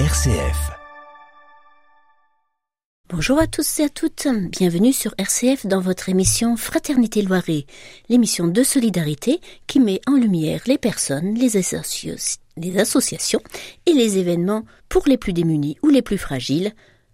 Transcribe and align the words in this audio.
RCF. 0.00 0.72
Bonjour 3.10 3.38
à 3.38 3.46
tous 3.46 3.78
et 3.78 3.84
à 3.84 3.88
toutes, 3.88 4.26
bienvenue 4.50 4.92
sur 4.92 5.14
RCF 5.18 5.66
dans 5.66 5.78
votre 5.80 6.08
émission 6.08 6.56
Fraternité 6.56 7.22
Loiret, 7.22 7.66
l'émission 8.08 8.48
de 8.48 8.62
solidarité 8.64 9.40
qui 9.68 9.78
met 9.78 10.00
en 10.08 10.16
lumière 10.16 10.62
les 10.66 10.78
personnes, 10.78 11.34
les, 11.34 11.56
associ- 11.56 12.38
les 12.56 12.78
associations 12.78 13.40
et 13.86 13.92
les 13.92 14.18
événements 14.18 14.64
pour 14.88 15.04
les 15.06 15.16
plus 15.16 15.32
démunis 15.32 15.76
ou 15.82 15.90
les 15.90 16.02
plus 16.02 16.18
fragiles 16.18 16.72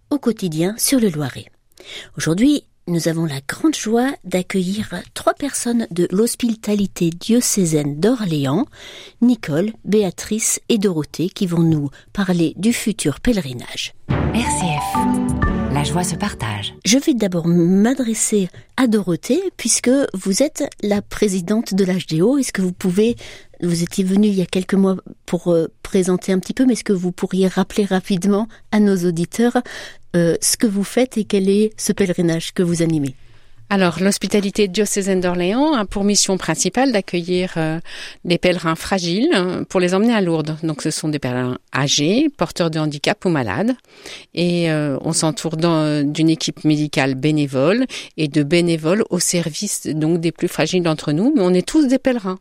au 0.09 0.17
quotidien 0.17 0.73
sur 0.79 0.99
le 0.99 1.09
Loiret. 1.09 1.45
Aujourd'hui, 2.17 2.63
nous 2.91 3.07
avons 3.07 3.25
la 3.25 3.39
grande 3.47 3.75
joie 3.75 4.11
d'accueillir 4.25 4.93
trois 5.13 5.33
personnes 5.33 5.87
de 5.91 6.07
l'hospitalité 6.11 7.09
diocésaine 7.09 7.99
d'Orléans, 7.99 8.65
Nicole, 9.21 9.71
Béatrice 9.85 10.59
et 10.67 10.77
Dorothée, 10.77 11.29
qui 11.29 11.47
vont 11.47 11.63
nous 11.63 11.89
parler 12.11 12.53
du 12.57 12.73
futur 12.73 13.21
pèlerinage. 13.21 13.93
RCF. 14.33 15.31
La 15.73 15.85
joie 15.85 16.03
se 16.03 16.15
partage. 16.15 16.73
Je 16.85 16.97
vais 16.97 17.13
d'abord 17.13 17.47
m'adresser 17.47 18.49
à 18.75 18.87
Dorothée, 18.87 19.41
puisque 19.55 19.91
vous 20.13 20.43
êtes 20.43 20.65
la 20.83 21.01
présidente 21.01 21.73
de 21.73 21.85
l'HDO. 21.85 22.37
Est-ce 22.37 22.51
que 22.51 22.61
vous 22.61 22.73
pouvez, 22.73 23.15
vous 23.61 23.83
étiez 23.83 24.03
venue 24.03 24.27
il 24.27 24.35
y 24.35 24.41
a 24.41 24.45
quelques 24.45 24.73
mois 24.73 24.97
pour 25.25 25.51
euh, 25.51 25.67
présenter 25.83 26.31
un 26.31 26.39
petit 26.39 26.53
peu, 26.53 26.65
mais 26.65 26.73
est-ce 26.73 26.83
que 26.83 26.93
vous 26.93 27.11
pourriez 27.11 27.47
rappeler 27.47 27.85
rapidement 27.85 28.47
à 28.71 28.79
nos 28.79 28.97
auditeurs 29.07 29.57
euh, 30.15 30.35
ce 30.41 30.57
que 30.57 30.67
vous 30.67 30.83
faites 30.83 31.17
et 31.17 31.23
quel 31.23 31.49
est 31.49 31.71
ce 31.77 31.93
pèlerinage 31.93 32.53
que 32.53 32.63
vous 32.63 32.81
animez? 32.81 33.15
Alors, 33.73 34.03
l'hospitalité 34.03 34.67
diocésaine 34.67 35.21
d'Orléans 35.21 35.73
a 35.75 35.85
pour 35.85 36.03
mission 36.03 36.35
principale 36.37 36.91
d'accueillir 36.91 37.53
euh, 37.55 37.79
les 38.25 38.37
pèlerins 38.37 38.75
fragiles 38.75 39.29
euh, 39.33 39.63
pour 39.63 39.79
les 39.79 39.93
emmener 39.93 40.11
à 40.13 40.19
Lourdes. 40.19 40.57
Donc, 40.61 40.81
ce 40.81 40.91
sont 40.91 41.07
des 41.07 41.19
pèlerins 41.19 41.57
âgés, 41.73 42.27
porteurs 42.35 42.69
de 42.69 42.79
handicap 42.79 43.23
ou 43.23 43.29
malades. 43.29 43.71
Et 44.33 44.69
euh, 44.69 44.97
on 44.99 45.13
s'entoure 45.13 45.55
d'un- 45.55 46.03
d'une 46.03 46.29
équipe 46.29 46.65
médicale 46.65 47.15
bénévole 47.15 47.85
et 48.17 48.27
de 48.27 48.43
bénévoles 48.43 49.05
au 49.09 49.19
service 49.19 49.87
donc 49.87 50.19
des 50.19 50.33
plus 50.33 50.49
fragiles 50.49 50.83
d'entre 50.83 51.13
nous. 51.13 51.31
Mais 51.33 51.41
on 51.41 51.53
est 51.53 51.65
tous 51.65 51.87
des 51.87 51.97
pèlerins. 51.97 52.39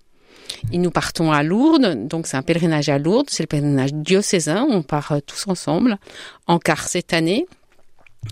Et 0.72 0.78
nous 0.78 0.90
partons 0.90 1.32
à 1.32 1.42
Lourdes, 1.42 2.06
donc 2.06 2.26
c'est 2.26 2.36
un 2.36 2.42
pèlerinage 2.42 2.88
à 2.88 2.98
Lourdes, 2.98 3.30
c'est 3.30 3.42
le 3.42 3.48
pèlerinage 3.48 3.92
diocésain, 3.94 4.66
on 4.68 4.82
part 4.82 5.12
euh, 5.12 5.18
tous 5.24 5.46
ensemble, 5.48 5.98
en 6.46 6.58
quart 6.58 6.88
cette 6.88 7.12
année, 7.12 7.46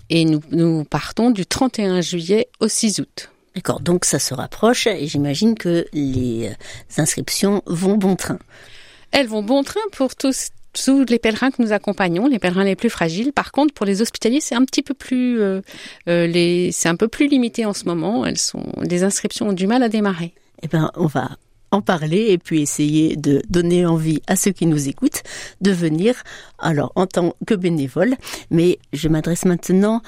et 0.09 0.25
nous, 0.25 0.41
nous 0.51 0.83
partons 0.83 1.31
du 1.31 1.45
31 1.45 2.01
juillet 2.01 2.49
au 2.59 2.67
6 2.67 2.99
août. 2.99 3.29
D'accord, 3.55 3.79
donc 3.79 4.05
ça 4.05 4.19
se 4.19 4.33
rapproche 4.33 4.87
et 4.87 5.07
j'imagine 5.07 5.55
que 5.55 5.85
les 5.91 6.49
euh, 6.49 7.01
inscriptions 7.01 7.63
vont 7.65 7.97
bon 7.97 8.15
train. 8.15 8.39
Elles 9.11 9.27
vont 9.27 9.41
bon 9.41 9.63
train 9.63 9.79
pour 9.91 10.15
tous, 10.15 10.49
tous 10.73 11.05
les 11.09 11.17
pèlerins 11.17 11.49
que 11.49 11.61
nous 11.61 11.71
accompagnons, 11.71 12.27
les 12.27 12.37
pèlerins 12.37 12.63
les 12.63 12.75
plus 12.75 12.91
fragiles. 12.91 13.33
Par 13.33 13.51
contre, 13.51 13.73
pour 13.73 13.85
les 13.85 14.01
hospitaliers, 14.01 14.39
c'est 14.39 14.55
un 14.55 14.65
petit 14.65 14.83
peu 14.83 14.93
plus, 14.93 15.41
euh, 15.41 15.61
euh, 16.07 16.27
les, 16.27 16.71
c'est 16.71 16.89
un 16.89 16.95
peu 16.95 17.07
plus 17.07 17.27
limité 17.27 17.65
en 17.65 17.73
ce 17.73 17.85
moment. 17.85 18.25
Elles 18.25 18.37
sont, 18.37 18.63
les 18.83 19.03
inscriptions 19.03 19.49
ont 19.49 19.53
du 19.53 19.65
mal 19.65 19.81
à 19.81 19.89
démarrer. 19.89 20.33
Eh 20.61 20.67
ben, 20.67 20.91
on 20.95 21.07
va 21.07 21.31
en 21.71 21.81
parler 21.81 22.27
et 22.29 22.37
puis 22.37 22.61
essayer 22.61 23.15
de 23.15 23.41
donner 23.49 23.85
envie 23.85 24.21
à 24.27 24.35
ceux 24.35 24.51
qui 24.51 24.65
nous 24.65 24.87
écoutent 24.87 25.23
de 25.61 25.71
venir, 25.71 26.15
alors 26.57 26.91
en 26.95 27.07
tant 27.07 27.35
que 27.45 27.53
bénévole. 27.53 28.15
Mais 28.49 28.79
je 28.93 29.07
m'adresse 29.07 29.45
maintenant 29.45 30.01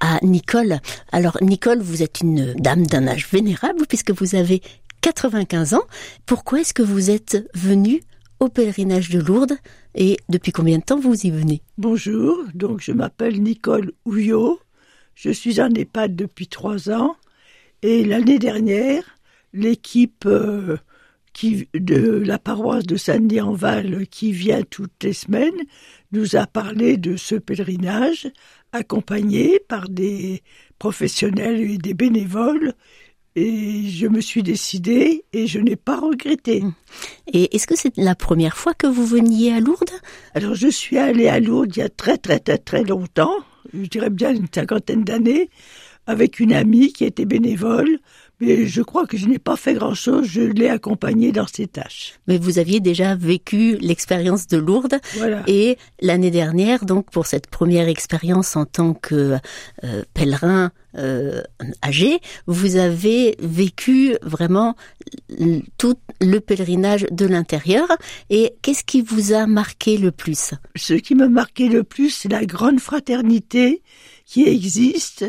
à 0.00 0.18
Nicole. 0.22 0.80
Alors 1.12 1.38
Nicole, 1.40 1.80
vous 1.80 2.02
êtes 2.02 2.20
une 2.20 2.54
dame 2.54 2.86
d'un 2.86 3.06
âge 3.06 3.28
vénérable 3.30 3.86
puisque 3.88 4.10
vous 4.10 4.34
avez 4.34 4.62
95 5.00 5.74
ans. 5.74 5.84
Pourquoi 6.26 6.60
est-ce 6.60 6.74
que 6.74 6.82
vous 6.82 7.10
êtes 7.10 7.48
venue 7.54 8.02
au 8.38 8.48
pèlerinage 8.48 9.10
de 9.10 9.20
Lourdes 9.20 9.56
et 9.94 10.18
depuis 10.28 10.52
combien 10.52 10.78
de 10.78 10.84
temps 10.84 10.98
vous 10.98 11.26
y 11.26 11.30
venez? 11.30 11.62
Bonjour, 11.78 12.38
donc 12.54 12.80
je 12.80 12.92
m'appelle 12.92 13.42
Nicole 13.42 13.92
Houillot. 14.04 14.60
Je 15.14 15.30
suis 15.30 15.60
en 15.60 15.68
EHPAD 15.68 16.16
depuis 16.16 16.46
trois 16.46 16.90
ans. 16.90 17.16
Et 17.82 18.04
l'année 18.04 18.38
dernière, 18.38 19.02
l'équipe 19.52 20.24
euh, 20.26 20.76
qui, 21.32 21.68
de 21.74 22.22
la 22.24 22.38
paroisse 22.38 22.86
de 22.86 22.96
Saint-Denis-en-Val, 22.96 24.06
qui 24.08 24.32
vient 24.32 24.62
toutes 24.62 25.02
les 25.02 25.12
semaines, 25.12 25.50
nous 26.12 26.36
a 26.36 26.46
parlé 26.46 26.96
de 26.96 27.16
ce 27.16 27.34
pèlerinage 27.36 28.28
accompagné 28.72 29.60
par 29.68 29.88
des 29.88 30.42
professionnels 30.78 31.60
et 31.60 31.78
des 31.78 31.94
bénévoles. 31.94 32.74
Et 33.36 33.88
je 33.88 34.08
me 34.08 34.20
suis 34.20 34.42
décidée 34.42 35.24
et 35.32 35.46
je 35.46 35.60
n'ai 35.60 35.76
pas 35.76 36.00
regretté. 36.00 36.64
Et 37.32 37.54
est-ce 37.54 37.68
que 37.68 37.76
c'est 37.76 37.96
la 37.96 38.16
première 38.16 38.56
fois 38.56 38.74
que 38.74 38.88
vous 38.88 39.06
veniez 39.06 39.52
à 39.52 39.60
Lourdes? 39.60 39.92
Alors, 40.34 40.56
je 40.56 40.66
suis 40.66 40.98
allée 40.98 41.28
à 41.28 41.38
Lourdes 41.38 41.76
il 41.76 41.78
y 41.78 41.82
a 41.82 41.88
très, 41.88 42.18
très, 42.18 42.40
très, 42.40 42.58
très 42.58 42.82
longtemps, 42.82 43.36
je 43.72 43.86
dirais 43.86 44.10
bien 44.10 44.34
une 44.34 44.48
cinquantaine 44.52 45.04
d'années, 45.04 45.48
avec 46.06 46.40
une 46.40 46.52
amie 46.52 46.92
qui 46.92 47.04
était 47.04 47.24
bénévole, 47.24 48.00
mais 48.40 48.66
je 48.66 48.82
crois 48.82 49.06
que 49.06 49.16
je 49.16 49.26
n'ai 49.26 49.38
pas 49.38 49.56
fait 49.56 49.74
grand-chose, 49.74 50.26
je 50.26 50.40
l'ai 50.40 50.68
accompagnée 50.68 51.32
dans 51.32 51.46
ses 51.46 51.66
tâches. 51.66 52.18
Mais 52.26 52.38
vous 52.38 52.58
aviez 52.58 52.80
déjà 52.80 53.14
vécu 53.14 53.76
l'expérience 53.80 54.46
de 54.46 54.56
Lourdes 54.56 54.98
Voilà. 55.16 55.42
Et 55.46 55.76
l'année 56.00 56.30
dernière, 56.30 56.84
donc 56.84 57.10
pour 57.10 57.26
cette 57.26 57.48
première 57.48 57.88
expérience 57.88 58.56
en 58.56 58.64
tant 58.64 58.94
que 58.94 59.36
euh, 59.84 60.02
pèlerin 60.14 60.72
euh, 60.96 61.42
âgé, 61.84 62.20
vous 62.46 62.76
avez 62.76 63.36
vécu 63.40 64.16
vraiment 64.22 64.74
tout 65.78 65.96
le 66.20 66.38
pèlerinage 66.38 67.06
de 67.10 67.26
l'intérieur. 67.26 67.86
Et 68.30 68.54
qu'est-ce 68.62 68.84
qui 68.84 69.02
vous 69.02 69.32
a 69.32 69.46
marqué 69.46 69.98
le 69.98 70.10
plus? 70.10 70.54
Ce 70.76 70.94
qui 70.94 71.14
m'a 71.14 71.28
marqué 71.28 71.68
le 71.68 71.84
plus, 71.84 72.10
c'est 72.10 72.28
la 72.30 72.44
grande 72.44 72.80
fraternité 72.80 73.82
qui 74.24 74.48
existe 74.48 75.26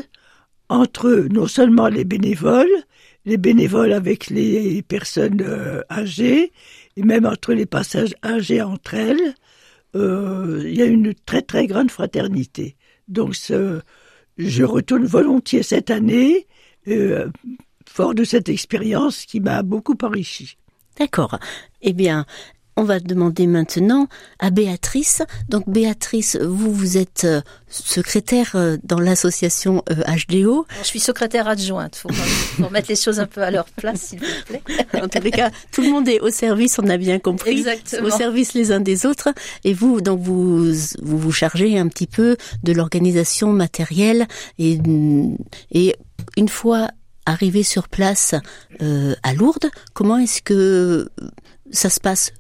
entre 0.70 1.28
non 1.30 1.48
seulement 1.48 1.90
les 1.90 2.06
bénévoles, 2.06 2.86
les 3.26 3.38
bénévoles 3.38 3.94
avec 3.94 4.30
les 4.30 4.82
personnes 4.82 5.42
euh, 5.42 5.82
âgées, 5.90 6.52
et 6.98 7.04
même 7.04 7.26
entre 7.26 7.54
les 7.54 7.66
passages 7.66 8.16
âgés 8.24 8.62
entre 8.62 8.96
elles, 8.96 9.36
euh, 9.96 10.62
il 10.66 10.76
y 10.76 10.82
a 10.82 10.86
une 10.86 11.14
très 11.14 11.42
très 11.42 11.68
grande 11.68 11.92
fraternité. 11.92 12.76
Donc 13.08 13.36
ce, 13.36 13.82
je 14.38 14.64
retourne 14.64 15.06
volontiers 15.06 15.64
cette 15.64 15.92
année, 15.92 16.48
euh, 16.88 17.30
fort 17.88 18.16
de 18.16 18.24
cette 18.24 18.50
expérience 18.50 19.26
qui 19.26 19.40
m'a 19.40 19.64
beaucoup 19.64 19.98
enrichi. 20.02 20.58
D'accord. 20.98 21.38
Eh 21.82 21.94
bien, 21.94 22.26
on 22.78 22.84
va 22.84 23.00
demander 23.00 23.48
maintenant 23.48 24.08
à 24.40 24.50
Béatrice. 24.50 25.22
Donc 25.50 25.70
Béatrice, 25.70 26.38
vous, 26.42 26.74
vous 26.74 26.98
êtes 26.98 27.26
euh, 27.26 27.42
secrétaire 27.70 28.52
euh, 28.56 28.78
dans 28.84 29.00
l'association 29.00 29.84
euh, 29.90 30.04
HDO. 30.28 30.66
Je 30.82 30.88
suis 30.88 31.00
secrétaire 31.00 31.48
adjointe, 31.48 31.96
faut 31.96 32.10
remettre 32.64 32.90
les 32.90 32.96
choses 32.96 33.20
un 33.20 33.28
peu 33.28 33.42
à 33.42 33.52
leur 33.52 33.66
place, 33.66 34.02
s'il 34.02 34.20
vous 34.20 34.26
plaît. 34.48 34.64
En 35.02 35.08
tous 35.08 35.22
les 35.22 35.32
cas, 35.32 35.52
tout 35.72 35.82
le 35.82 35.90
monde 35.90 36.08
est 36.08 36.20
au 36.20 36.30
service, 36.30 36.80
on 36.80 36.88
a 36.90 36.98
bien 36.98 37.20
compris. 37.20 37.52
Exactement. 37.52 38.08
Au 38.08 38.10
service 38.10 38.54
les 38.54 38.72
uns 38.72 38.80
des 38.80 39.06
autres. 39.06 39.30
Et 39.64 39.74
vous, 39.74 40.02
donc, 40.02 40.20
vous 40.20 40.72
vous, 41.02 41.18
vous 41.18 41.32
chargez 41.32 41.78
un 41.78 41.88
petit 41.88 42.08
peu 42.08 42.38
de 42.64 42.74
l'organisation 42.74 43.52
matérielle 43.52 44.28
et, 44.60 44.80
et 45.72 45.96
une 46.38 46.50
fois 46.50 46.90
arrivé 47.26 47.64
sur 47.64 47.88
place 47.88 48.36
euh, 48.82 49.16
à 49.24 49.34
Lourdes, 49.34 49.70
comment 49.94 50.18
est-ce 50.18 50.42
que 50.42 51.10
ça 51.72 51.90
se 51.90 52.00
passe 52.00 52.32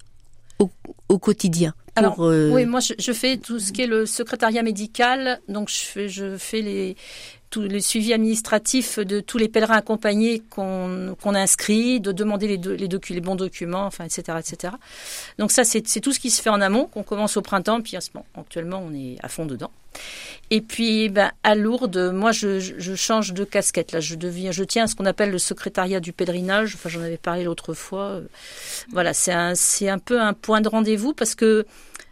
au, 1.12 1.20
quotidien 1.20 1.74
pour, 1.96 2.04
Alors, 2.04 2.24
euh, 2.24 2.50
Oui, 2.52 2.66
moi 2.66 2.80
je, 2.80 2.94
je 2.98 3.12
fais 3.12 3.38
tout 3.38 3.60
ce 3.60 3.72
qui 3.72 3.82
est 3.82 3.88
le 3.88 4.06
secrétariat 4.06 4.64
médical, 4.64 5.40
donc 5.48 5.70
je 5.70 5.80
fais, 5.80 6.10
je 6.10 6.38
fais 6.38 6.62
les, 6.62 6.96
tout 7.52 7.62
le 7.62 7.80
suivi 7.82 8.14
administratif 8.14 8.98
de 8.98 9.20
tous 9.20 9.38
les 9.38 9.50
pèlerins 9.50 9.76
accompagnés 9.76 10.42
qu'on 10.50 11.16
qu'on 11.22 11.36
inscrit, 11.36 12.00
de 12.00 12.12
demander 12.12 12.48
les, 12.48 12.58
les, 12.78 13.22
bons 13.22 13.36
documents, 13.36 13.86
enfin, 13.86 14.06
etc., 14.06 14.40
etc. 14.40 14.74
Donc 15.38 15.52
ça, 15.52 15.64
c'est 15.64 15.82
tout 16.02 16.14
ce 16.14 16.20
qui 16.20 16.32
se 16.32 16.42
fait 16.42 16.50
en 16.50 16.62
amont, 16.62 16.86
qu'on 16.86 17.04
commence 17.04 17.38
au 17.38 17.42
printemps, 17.42 17.82
puis 17.82 17.96
bon, 18.16 18.24
actuellement, 18.36 18.82
on 18.84 18.94
est 18.96 19.18
à 19.22 19.28
fond 19.28 19.46
dedans. 19.46 19.70
Et 20.50 20.62
puis, 20.62 21.10
ben, 21.10 21.32
à 21.44 21.54
Lourdes, 21.56 22.12
moi, 22.14 22.32
je, 22.32 22.60
je- 22.60 22.76
je 22.80 22.96
change 22.96 23.34
de 23.34 23.44
casquette. 23.44 23.92
Là, 23.92 24.00
je 24.00 24.16
deviens, 24.16 24.52
je 24.52 24.64
tiens 24.64 24.86
à 24.86 24.88
ce 24.88 24.96
qu'on 24.96 25.06
appelle 25.06 25.30
le 25.32 25.38
secrétariat 25.38 26.00
du 26.00 26.14
pèlerinage. 26.14 26.76
Enfin, 26.76 26.88
j'en 26.90 27.02
avais 27.02 27.18
parlé 27.18 27.44
l'autre 27.44 27.74
fois. 27.74 28.04
Euh, 28.04 28.22
Voilà, 28.92 29.14
c'est 29.14 29.34
un, 29.34 29.54
c'est 29.56 29.90
un 29.90 30.00
peu 30.00 30.20
un 30.22 30.34
point 30.34 30.62
de 30.62 30.70
rendez-vous 30.70 31.14
parce 31.14 31.36
que 31.36 31.66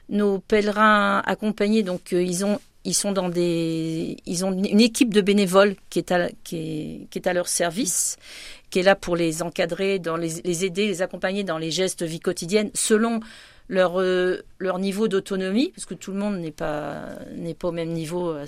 nos 0.10 0.40
pèlerins 0.40 1.22
accompagnés, 1.26 1.84
donc, 1.84 2.12
euh, 2.14 2.22
ils 2.22 2.44
ont, 2.44 2.60
ils 2.90 2.96
sont 2.96 3.12
dans 3.12 3.30
des, 3.30 4.18
ils 4.26 4.44
ont 4.46 4.52
une 4.52 4.82
équipe 4.82 5.14
de 5.14 5.22
bénévoles 5.22 5.76
qui 5.92 6.00
est 6.00 6.12
à, 6.12 6.28
qui 6.44 7.08
est, 7.14 7.28
à 7.28 7.34
leur 7.34 7.48
service, 7.48 8.18
qui 8.72 8.80
est 8.80 8.84
là 8.84 8.96
pour 8.96 9.16
les 9.16 9.44
encadrer, 9.44 10.00
dans 10.00 10.18
les, 10.18 10.42
les 10.44 10.66
aider, 10.66 10.88
les 10.88 11.04
accompagner 11.04 11.44
dans 11.44 11.60
les 11.60 11.70
gestes 11.70 12.00
de 12.00 12.08
vie 12.08 12.20
quotidienne 12.20 12.72
selon 12.74 13.20
leur 13.70 14.02
euh, 14.02 14.42
leur 14.58 14.80
niveau 14.80 15.08
d'autonomie, 15.08 15.72
parce 15.76 15.86
que 15.86 15.94
tout 15.94 16.12
le 16.12 16.18
monde 16.18 16.38
n'est 16.40 16.52
pas 16.52 17.06
n'est 17.36 17.54
pas 17.54 17.70
au 17.70 17.72
même 17.72 17.90
niveau 17.90 18.32
à 18.32 18.46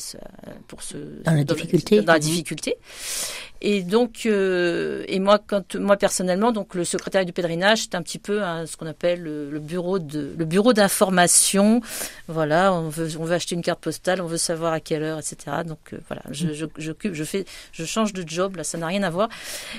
pour 0.68 0.84
ce 0.84 0.98
Dans 1.24 1.34
la 1.34 1.44
difficulté. 1.44 2.02
dans 2.02 2.14
la 2.14 2.20
difficulté. 2.20 2.78
Et 3.64 3.84
donc, 3.84 4.24
euh, 4.26 5.04
et 5.08 5.20
moi, 5.20 5.40
quand 5.46 5.76
moi 5.76 5.96
personnellement, 5.96 6.52
donc 6.52 6.74
le 6.74 6.84
secrétaire 6.84 7.26
du 7.26 7.32
pèlerinage, 7.32 7.84
c'est 7.84 7.96
un 7.96 8.02
petit 8.02 8.18
peu 8.18 8.42
hein, 8.42 8.66
ce 8.66 8.76
qu'on 8.76 8.88
appelle 8.88 9.22
le, 9.22 9.60
bureau 9.60 10.00
de 10.00 10.34
le 10.36 10.46
bureau 10.46 10.74
d'information. 10.74 11.80
Voilà, 12.28 12.74
on 12.74 12.90
veut 12.90 13.10
on 13.20 13.24
veut 13.24 13.36
acheter 13.36 13.54
une 13.54 13.62
carte 13.62 13.80
postale, 13.80 14.20
on 14.20 14.26
veut 14.26 14.38
savoir 14.38 14.74
à 14.74 14.80
quelle 14.80 15.04
heure, 15.04 15.20
etc. 15.20 15.58
Donc 15.64 15.78
euh, 15.94 16.00
voilà, 16.08 16.24
je, 16.32 16.54
je, 16.54 16.66
je 16.78 17.24
fais, 17.24 17.46
je 17.72 17.86
change 17.86 18.14
de 18.14 18.28
job 18.28 18.56
là, 18.56 18.64
ça 18.64 18.80
n'a 18.80 18.88
rien 18.88 19.04
à 19.04 19.12
voir. 19.12 19.30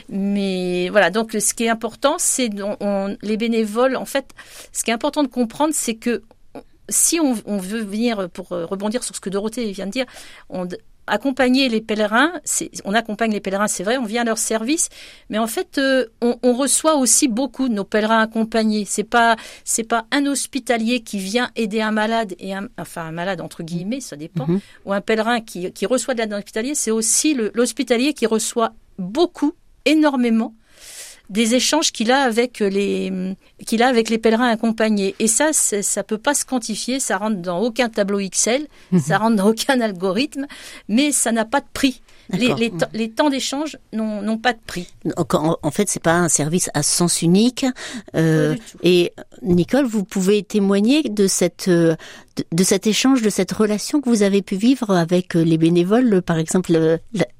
Mais 0.09 0.89
voilà, 0.91 1.11
donc 1.11 1.33
ce 1.33 1.53
qui 1.53 1.65
est 1.65 1.69
important, 1.69 2.17
c'est 2.19 2.51
on, 2.81 3.17
les 3.21 3.37
bénévoles. 3.37 3.97
En 3.97 4.05
fait, 4.05 4.27
ce 4.73 4.85
qui 4.85 4.93
est 4.93 4.95
important 4.95 5.25
de 5.25 5.29
comprendre, 5.33 5.73
c'est 5.75 5.97
que 5.97 6.23
si 6.89 7.19
on, 7.21 7.35
on, 7.47 7.57
veut 7.57 7.83
venir, 7.83 8.29
pour 8.31 8.49
rebondir 8.49 9.03
sur 9.03 9.15
ce 9.17 9.21
que 9.21 9.31
Dorothée 9.31 9.71
vient 9.73 9.87
de 9.87 9.93
dire, 9.93 10.07
on, 10.49 10.69
accompagner 11.07 11.69
les 11.69 11.81
pèlerins, 11.81 12.33
on 12.85 12.95
accompagne 12.95 13.33
les 13.33 13.41
pèlerins, 13.41 13.67
c'est 13.67 13.83
vrai, 13.83 13.99
on 13.99 14.05
vient 14.05 14.23
à 14.23 14.25
leur 14.25 14.39
service, 14.39 14.89
mais 15.31 15.39
en 15.39 15.47
fait, 15.47 15.79
euh, 15.79 16.07
on, 16.21 16.53
reçoit 16.55 16.97
aussi 16.97 17.29
beaucoup 17.29 17.69
de 17.69 17.75
nos 17.75 17.85
pèlerins 17.85 18.21
accompagnés. 18.21 18.85
C'est 18.87 19.05
pas, 19.05 19.37
c'est 19.65 19.85
pas 19.85 20.07
un 20.13 20.27
hospitalier 20.27 21.01
qui 21.01 21.19
vient 21.19 21.51
aider 21.57 21.81
un 21.81 21.91
malade 21.91 22.35
et 22.39 22.55
un, 22.55 22.69
enfin 22.79 23.03
un 23.03 23.13
malade 23.13 23.41
entre 23.41 23.63
guillemets, 23.63 24.01
ça 24.01 24.17
dépend, 24.17 24.47
mhm. 24.47 24.61
ou 24.85 24.93
un 24.93 25.01
pèlerin 25.01 25.41
qui, 25.41 25.73
qui 25.73 25.87
reçoit 25.87 26.15
de 26.15 26.21
l'aide 26.21 26.33
hospitalier, 26.33 26.75
c'est 26.75 26.91
aussi 26.91 27.35
l'hospitalier 27.35 28.15
qui 28.15 28.27
reçoit 28.27 28.73
beaucoup, 28.99 29.55
énormément 29.85 30.55
des 31.31 31.55
échanges 31.55 31.93
qu'il 31.93 32.11
a 32.11 32.23
avec 32.23 32.61
les 32.61 33.35
qu'il 33.67 33.83
a 33.83 33.89
avec 33.89 34.11
les 34.11 34.19
pèlerins 34.19 34.49
accompagnés. 34.49 35.15
Et 35.19 35.27
ça, 35.27 35.53
ça 35.53 36.03
peut 36.03 36.19
pas 36.19 36.35
se 36.35 36.45
quantifier, 36.45 37.01
ça 37.01 37.19
rentre 37.19 37.37
dans 37.37 37.61
aucun 37.61 37.89
tableau 37.89 38.21
Excel, 38.21 38.67
mhm. 38.91 39.01
ça 39.01 39.19
rentre 39.19 39.37
dans 39.37 39.49
aucun 39.49 39.81
algorithme, 39.81 40.47
mais 40.89 41.13
ça 41.13 41.33
n'a 41.33 41.45
pas 41.45 41.61
de 41.61 41.67
prix. 41.73 42.03
Les, 42.31 42.73
les, 42.95 43.11
temps 43.11 43.29
d'échange 43.29 43.77
n'ont 43.93 44.39
pas 44.39 44.55
de 44.55 44.59
prix. 44.65 44.89
En, 45.17 45.57
en 45.61 45.71
fait, 45.71 45.91
c'est 45.91 46.03
pas 46.03 46.15
un 46.15 46.29
service 46.29 46.71
à 46.73 46.83
sens 46.83 47.21
unique. 47.21 47.67
Euh, 48.15 48.57
et 48.83 49.13
Nicole, 49.43 49.85
vous 49.85 50.05
pouvez 50.05 50.43
témoigner 50.43 51.03
de 51.03 51.27
cette 51.27 51.69
de, 51.69 51.97
de, 52.51 52.65
cet 52.65 52.87
échange, 52.87 53.21
de 53.21 53.29
cette 53.29 53.53
relation 53.53 54.01
que 54.01 54.09
vous 54.09 54.23
avez 54.23 54.41
pu 54.41 54.57
vivre 54.57 54.93
avec 54.93 55.35
les 55.35 55.59
bénévoles, 55.59 56.23
par 56.23 56.39
exemple 56.39 56.73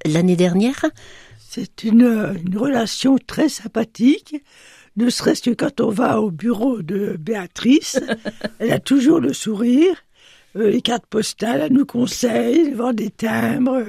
l'année 0.05 0.37
dernière? 0.37 0.85
C'est 1.55 1.85
une, 1.85 2.35
relation 2.57 3.19
très 3.19 3.51
sympathique, 3.51 4.43
ne 4.97 5.11
serait-ce 5.11 5.51
que 5.51 5.55
quand 5.55 5.83
on 5.83 5.91
va 5.91 6.23
au 6.23 6.31
bureau 6.31 6.81
de 6.81 7.19
Béatrice, 7.21 8.01
elle 8.59 8.73
a 8.73 8.79
toujours 8.79 9.21
le 9.21 9.35
sourire, 9.35 9.95
euh, 10.57 10.71
les 10.71 10.81
cartes 10.81 11.05
postales, 11.05 11.61
elle 11.61 11.75
nous 11.75 11.85
conseille, 11.85 12.69
elle 12.69 12.75
vend 12.75 12.95
des 12.95 13.11
timbres, 13.11 13.85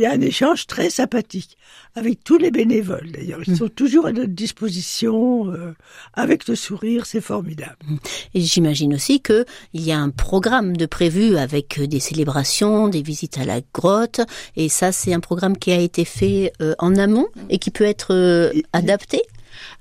il 0.00 0.04
y 0.04 0.06
a 0.06 0.12
un 0.12 0.20
échange 0.22 0.66
très 0.66 0.88
sympathique 0.88 1.58
avec 1.94 2.24
tous 2.24 2.38
les 2.38 2.50
bénévoles 2.50 3.12
d'ailleurs. 3.12 3.40
Ils 3.46 3.52
mm. 3.52 3.56
sont 3.56 3.68
toujours 3.68 4.06
à 4.06 4.12
notre 4.12 4.32
disposition 4.32 5.52
euh, 5.52 5.74
avec 6.14 6.48
le 6.48 6.54
sourire, 6.54 7.04
c'est 7.04 7.20
formidable. 7.20 7.76
Mm. 7.86 7.96
Et 8.32 8.40
j'imagine 8.40 8.94
aussi 8.94 9.20
que 9.20 9.44
il 9.74 9.82
y 9.82 9.92
a 9.92 9.98
un 9.98 10.08
programme 10.08 10.74
de 10.74 10.86
prévu 10.86 11.36
avec 11.36 11.78
euh, 11.78 11.86
des 11.86 12.00
célébrations, 12.00 12.88
des 12.88 13.02
visites 13.02 13.36
à 13.36 13.44
la 13.44 13.60
grotte 13.74 14.22
et 14.56 14.70
ça 14.70 14.90
c'est 14.90 15.12
un 15.12 15.20
programme 15.20 15.58
qui 15.58 15.70
a 15.70 15.78
été 15.78 16.06
fait 16.06 16.54
euh, 16.62 16.74
en 16.78 16.96
amont 16.96 17.28
et 17.50 17.58
qui 17.58 17.70
peut 17.70 17.84
être 17.84 18.54
adapté? 18.72 19.20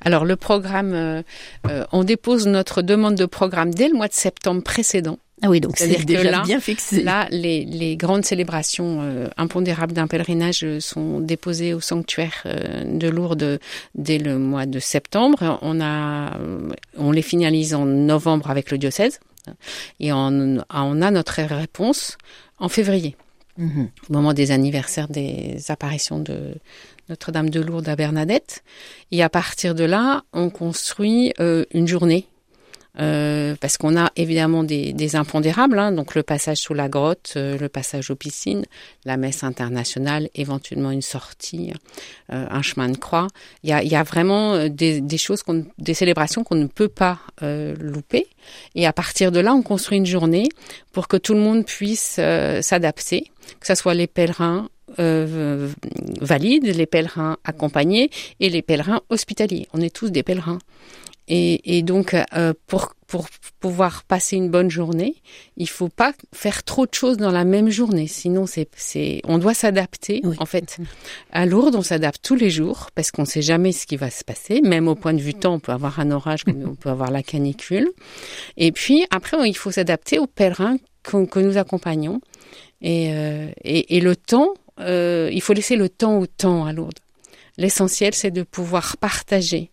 Alors 0.01 0.25
le 0.25 0.35
programme, 0.35 1.23
on 1.93 2.03
dépose 2.03 2.47
notre 2.47 2.81
demande 2.81 3.15
de 3.15 3.25
programme 3.25 3.73
dès 3.73 3.87
le 3.87 3.93
mois 3.93 4.09
de 4.09 4.13
septembre 4.13 4.61
précédent. 4.61 5.19
Ah 5.41 5.49
oui, 5.49 5.61
donc 5.61 5.77
c'est 5.77 6.05
déjà 6.05 6.41
bien 6.41 6.59
fixé. 6.59 7.01
Là, 7.01 7.27
les, 7.31 7.63
les 7.63 7.95
grandes 7.95 8.25
célébrations 8.25 8.99
euh, 9.01 9.27
impondérables 9.37 9.93
d'un 9.93 10.07
pèlerinage 10.07 10.65
sont 10.79 11.19
déposées 11.19 11.73
au 11.73 11.79
sanctuaire 11.79 12.43
euh, 12.45 12.83
de 12.83 13.07
Lourdes 13.07 13.59
dès 13.95 14.17
le 14.17 14.37
mois 14.37 14.65
de 14.65 14.79
septembre. 14.79 15.59
On 15.61 15.79
a, 15.79 16.37
euh, 16.37 16.69
on 16.97 17.11
les 17.11 17.21
finalise 17.21 17.73
en 17.73 17.85
novembre 17.85 18.49
avec 18.49 18.69
le 18.71 18.77
diocèse 18.77 19.19
et 19.99 20.11
on, 20.11 20.57
on 20.69 21.01
a 21.01 21.11
notre 21.11 21.41
réponse 21.41 22.17
en 22.59 22.67
février, 22.67 23.15
mhm. 23.57 23.89
au 24.09 24.13
moment 24.13 24.33
des 24.33 24.51
anniversaires 24.51 25.07
des 25.07 25.57
apparitions 25.69 26.19
de 26.19 26.55
Notre-Dame 27.07 27.49
de 27.49 27.61
Lourdes 27.61 27.87
à 27.87 27.95
Bernadette. 27.95 28.61
Et 29.11 29.23
à 29.23 29.29
partir 29.29 29.73
de 29.73 29.85
là, 29.85 30.23
on 30.33 30.49
construit 30.49 31.33
une 31.39 31.87
journée 31.87 32.27
euh, 32.99 33.55
parce 33.59 33.77
qu'on 33.77 33.97
a 33.97 34.11
évidemment 34.15 34.63
des, 34.63 34.93
des 34.93 35.15
impondérables, 35.15 35.79
hein, 35.79 35.91
donc 35.91 36.15
le 36.15 36.23
passage 36.23 36.57
sous 36.57 36.73
la 36.73 36.89
grotte, 36.89 37.33
euh, 37.35 37.57
le 37.57 37.69
passage 37.69 38.11
aux 38.11 38.15
piscines, 38.15 38.65
la 39.05 39.17
messe 39.17 39.43
internationale, 39.43 40.29
éventuellement 40.35 40.91
une 40.91 41.01
sortie, 41.01 41.73
euh, 42.31 42.45
un 42.49 42.61
chemin 42.61 42.89
de 42.89 42.97
croix. 42.97 43.27
Il 43.63 43.69
y 43.69 43.73
a, 43.73 43.83
il 43.83 43.89
y 43.89 43.95
a 43.95 44.03
vraiment 44.03 44.67
des, 44.67 45.01
des 45.01 45.17
choses, 45.17 45.43
des 45.77 45.93
célébrations 45.93 46.43
qu'on 46.43 46.55
ne 46.55 46.67
peut 46.67 46.89
pas 46.89 47.19
louper. 47.41 48.27
Et 48.75 48.85
à 48.85 48.93
partir 48.93 49.31
de 49.31 49.39
là, 49.39 49.53
on 49.53 49.61
construit 49.61 49.97
une 49.97 50.05
journée 50.05 50.49
pour 50.91 51.07
que 51.07 51.17
tout 51.17 51.33
le 51.33 51.39
monde 51.39 51.65
puisse 51.65 52.19
s'adapter, 52.61 53.31
que 53.59 53.67
ce 53.67 53.75
soit 53.75 53.93
les 53.93 54.07
pèlerins, 54.07 54.69
euh, 54.97 55.69
valides, 56.19 56.65
les 56.65 56.85
pèlerins 56.85 57.37
accompagnés 57.43 58.09
et 58.39 58.49
les 58.49 58.61
pèlerins 58.61 59.01
hospitaliers. 59.09 59.67
On 59.73 59.81
est 59.81 59.93
tous 59.93 60.09
des 60.09 60.23
pèlerins. 60.23 60.59
Et, 61.29 61.77
et 61.77 61.83
donc, 61.83 62.15
euh, 62.15 62.53
pour, 62.65 62.95
pour 63.05 63.27
pouvoir 63.59 64.03
passer 64.03 64.35
une 64.35 64.49
bonne 64.49 64.69
journée, 64.69 65.15
il 65.57 65.69
faut 65.69 65.87
pas 65.87 66.13
faire 66.33 66.63
trop 66.63 66.87
de 66.87 66.93
choses 66.93 67.17
dans 67.17 67.31
la 67.31 67.45
même 67.45 67.69
journée. 67.69 68.07
Sinon, 68.07 68.47
c'est, 68.47 68.67
c'est, 68.75 69.21
on 69.25 69.37
doit 69.37 69.53
s'adapter. 69.53 70.21
En 70.39 70.45
fait, 70.47 70.77
à 71.31 71.45
Lourdes, 71.45 71.75
on 71.75 71.83
s'adapte 71.83 72.19
tous 72.23 72.35
les 72.35 72.49
jours 72.49 72.89
parce 72.95 73.11
qu'on 73.11 73.25
sait 73.25 73.43
jamais 73.43 73.71
ce 73.71 73.85
qui 73.85 73.95
va 73.95 74.09
se 74.09 74.23
passer. 74.23 74.61
Même 74.61 74.87
au 74.87 74.95
point 74.95 75.13
de 75.13 75.21
vue 75.21 75.35
temps, 75.35 75.53
on 75.53 75.59
peut 75.59 75.71
avoir 75.71 75.99
un 75.99 76.09
orage, 76.09 76.41
on 76.47 76.75
peut 76.75 76.89
avoir 76.89 77.11
la 77.11 77.21
canicule. 77.21 77.89
Et 78.57 78.71
puis 78.71 79.05
après, 79.11 79.37
il 79.47 79.55
faut 79.55 79.71
s'adapter 79.71 80.17
aux 80.17 80.27
pèlerins 80.27 80.77
que, 81.03 81.25
que 81.25 81.39
nous 81.39 81.57
accompagnons. 81.57 82.21
Et, 82.81 83.13
euh, 83.13 83.49
et, 83.63 83.97
et, 83.97 83.99
le 83.99 84.15
temps, 84.15 84.53
euh, 84.79 85.29
il 85.31 85.41
faut 85.41 85.53
laisser 85.53 85.75
le 85.75 85.89
temps 85.89 86.17
au 86.17 86.25
temps 86.25 86.65
à 86.65 86.73
Lourdes. 86.73 86.99
L'essentiel, 87.59 88.15
c'est 88.15 88.31
de 88.31 88.43
pouvoir 88.43 88.95
partager. 88.95 89.69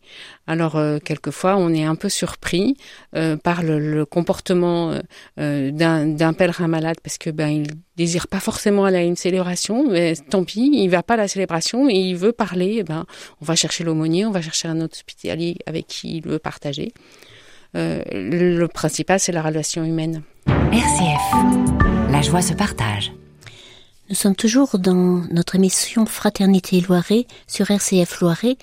Alors, 0.49 0.75
euh, 0.75 0.99
quelquefois, 0.99 1.57
on 1.57 1.73
est 1.73 1.85
un 1.85 1.95
peu 1.95 2.09
surpris 2.09 2.77
euh, 3.15 3.37
par 3.37 3.63
le, 3.63 4.05
comportement 4.05 4.99
euh, 5.39 5.71
d'un 5.71 6.33
pèlerin 6.33 6.67
malade 6.67 6.97
parce 7.01 7.17
que 7.17 7.31
ben 7.31 7.47
il 7.49 7.69
désire 7.97 8.27
pas 8.27 8.41
forcément 8.41 8.87
aller 8.87 8.97
à 8.97 9.03
une 9.05 9.15
célébration, 9.15 9.89
mais 9.89 10.17
tant 10.17 10.43
pis, 10.43 10.69
il 10.73 10.89
va 10.89 11.05
pas 11.05 11.15
à 11.15 11.19
la 11.19 11.29
célébration 11.29 11.89
et 11.89 11.95
il 11.95 12.17
veut 12.17 12.33
parler. 12.33 12.79
Eh 12.81 12.83
ben, 12.83 13.07
on 13.41 13.45
va 13.45 13.55
chercher 13.55 13.85
l'aumônier, 13.85 14.27
on 14.27 14.33
va 14.33 14.43
chercher 14.43 14.67
un 14.67 14.81
autre 14.81 14.97
hospitalier 14.97 15.57
avec 15.67 15.87
qui 15.87 16.17
il 16.17 16.27
veut 16.27 16.41
partager. 16.41 16.93
le 17.75 18.67
principal, 18.67 19.21
c'est 19.21 19.33
la 19.33 19.43
relation 19.43 19.85
humaine. 19.85 20.23
RCF, 20.73 22.11
la 22.11 22.21
joie 22.21 22.43
se 22.43 22.55
partage. 22.55 23.13
Nous 24.09 24.15
sommes 24.15 24.37
toujours 24.37 24.79
dans 24.79 25.25
notre 25.33 25.57
émission 25.57 26.07
Fraternité 26.07 26.81
Loiret 26.81 27.27
sur 27.49 27.69
RCF 27.69 28.21
Loiret 28.21 28.57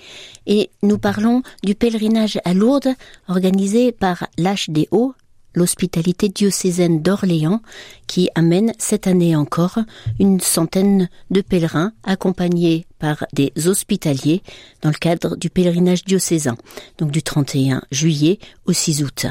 et 0.46 0.70
nous 0.82 0.96
parlons 0.96 1.42
du 1.62 1.74
pèlerinage 1.74 2.40
à 2.46 2.54
Lourdes 2.54 2.94
organisé 3.28 3.92
par 3.92 4.26
l'HDO, 4.38 5.14
l'hospitalité 5.54 6.30
diocésaine 6.30 7.02
d'Orléans, 7.02 7.60
qui 8.06 8.30
amène 8.34 8.72
cette 8.78 9.06
année 9.06 9.36
encore 9.36 9.80
une 10.18 10.40
centaine 10.40 11.10
de 11.30 11.42
pèlerins 11.42 11.92
accompagnés 12.04 12.86
par 12.98 13.26
des 13.34 13.52
hospitaliers 13.66 14.42
dans 14.80 14.88
le 14.88 14.94
cadre 14.94 15.36
du 15.36 15.50
pèlerinage 15.50 16.06
diocésain, 16.06 16.56
donc 16.96 17.10
du 17.10 17.22
31 17.22 17.82
juillet 17.90 18.38
au 18.64 18.72
6 18.72 19.02
août. 19.04 19.26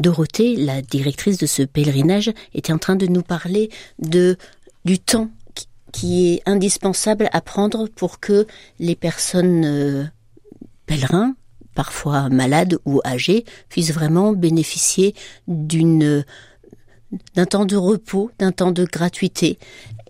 Dorothée, 0.00 0.56
la 0.56 0.82
directrice 0.82 1.38
de 1.38 1.46
ce 1.46 1.62
pèlerinage, 1.62 2.32
était 2.54 2.72
en 2.72 2.78
train 2.78 2.96
de 2.96 3.06
nous 3.06 3.22
parler 3.22 3.70
du 3.98 4.98
temps 4.98 5.30
qui 5.92 6.34
est 6.34 6.42
indispensable 6.46 7.28
à 7.32 7.40
prendre 7.40 7.88
pour 7.88 8.20
que 8.20 8.46
les 8.78 8.94
personnes 8.94 9.64
euh, 9.64 10.04
pèlerins, 10.86 11.34
parfois 11.74 12.28
malades 12.28 12.78
ou 12.84 13.00
âgés, 13.04 13.44
puissent 13.68 13.92
vraiment 13.92 14.32
bénéficier 14.32 15.14
d'une 15.48 16.24
d'un 17.34 17.46
temps 17.46 17.64
de 17.64 17.76
repos, 17.76 18.30
d'un 18.38 18.52
temps 18.52 18.70
de 18.70 18.84
gratuité. 18.84 19.58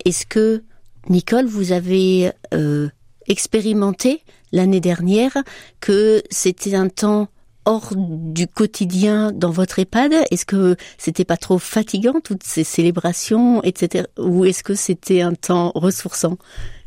Est-ce 0.05 0.27
que 0.27 0.63
Nicole, 1.09 1.47
vous 1.47 1.73
avez 1.73 2.31
euh, 2.53 2.91
expérimenté 3.27 4.23
l'année 4.53 4.81
dernière 4.81 5.37
que 5.81 6.23
c'était 6.31 6.75
un 6.75 6.89
temps 6.89 7.29
hors 7.65 7.93
du 7.97 8.47
quotidien 8.47 9.33
dans 9.33 9.51
votre 9.51 9.79
EHPAD? 9.79 10.13
Est-ce 10.31 10.47
que 10.47 10.77
c'était 10.99 11.25
pas 11.25 11.37
trop 11.37 11.59
fatigant 11.59 12.21
toutes 12.23 12.43
ces 12.43 12.65
célébrations, 12.65 13.63
etc. 13.63 14.05
Ou 14.19 14.45
est-ce 14.45 14.63
que 14.63 14.75
c'était 14.75 15.21
un 15.21 15.35
temps 15.35 15.73
ressourçant? 15.75 16.39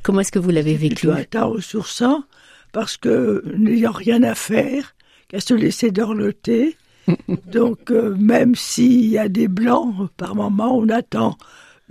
Comment 0.04 0.22
est-ce 0.22 0.32
que 0.32 0.40
vous 0.40 0.50
l'avez 0.50 0.76
vécu? 0.76 1.10
Un 1.10 1.24
temps 1.24 1.50
ressourçant 1.50 2.24
parce 2.72 2.98
que 2.98 3.44
n'ayant 3.56 3.92
rien 3.92 4.24
à 4.24 4.36
faire, 4.36 4.96
qu'à 5.30 5.40
se 5.40 5.54
laisser 5.54 5.92
dorloter. 5.92 6.76
Donc 7.52 7.92
euh, 7.92 8.16
même 8.18 8.56
s'il 8.56 9.06
y 9.06 9.18
a 9.18 9.30
des 9.30 9.48
blancs, 9.48 10.10
par 10.18 10.36
moment 10.36 10.78
on 10.78 10.90
attend 10.90 11.38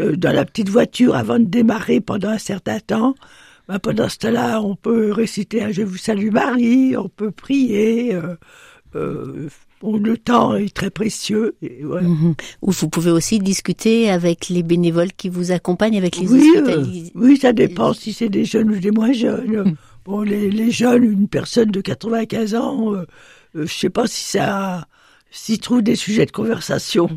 euh, 0.00 0.16
dans 0.16 0.32
la 0.32 0.44
petite 0.44 0.68
voiture 0.68 1.14
avant 1.14 1.38
de 1.38 1.44
démarrer 1.44 2.00
pendant 2.00 2.30
un 2.30 2.38
certain 2.38 2.80
temps 2.80 3.14
bah, 3.68 3.78
pendant 3.78 4.08
ce 4.08 4.18
temps-là, 4.18 4.60
on 4.60 4.74
peut 4.74 5.12
réciter 5.12 5.62
un 5.62 5.70
Je 5.70 5.82
vous 5.82 5.96
salue 5.96 6.30
Marie, 6.30 6.96
on 6.96 7.08
peut 7.08 7.30
prier. 7.30 8.14
Euh, 8.14 8.34
euh, 8.94 9.48
le 9.82 10.16
temps 10.16 10.54
est 10.54 10.74
très 10.74 10.90
précieux. 10.90 11.56
Et 11.62 11.80
voilà. 11.82 12.08
Mhm. 12.08 12.34
Ou 12.62 12.70
vous 12.70 12.88
pouvez 12.88 13.10
aussi 13.10 13.38
discuter 13.38 14.10
avec 14.10 14.48
les 14.48 14.62
bénévoles 14.62 15.12
qui 15.12 15.28
vous 15.28 15.52
accompagnent, 15.52 15.96
avec 15.96 16.16
les 16.16 16.28
oui, 16.28 16.50
euh, 16.56 16.84
oui, 17.14 17.36
ça 17.36 17.52
dépend 17.52 17.92
si 17.92 18.12
c'est 18.12 18.28
des 18.28 18.44
jeunes 18.44 18.70
ou 18.70 18.78
des 18.78 18.90
moins 18.90 19.12
jeunes. 19.12 19.70
Mm. 19.70 19.74
Bon, 20.04 20.22
les, 20.22 20.50
les 20.50 20.70
jeunes, 20.70 21.04
une 21.04 21.28
personne 21.28 21.70
de 21.70 21.80
95 21.80 22.54
ans, 22.54 22.92
euh, 22.94 23.06
euh, 23.56 23.66
je 23.66 23.72
sais 23.72 23.90
pas 23.90 24.06
si 24.06 24.24
ça, 24.24 24.86
s'ils 25.32 25.58
trouvent 25.58 25.82
des 25.82 25.96
sujets 25.96 26.26
de 26.26 26.30
conversation. 26.30 27.08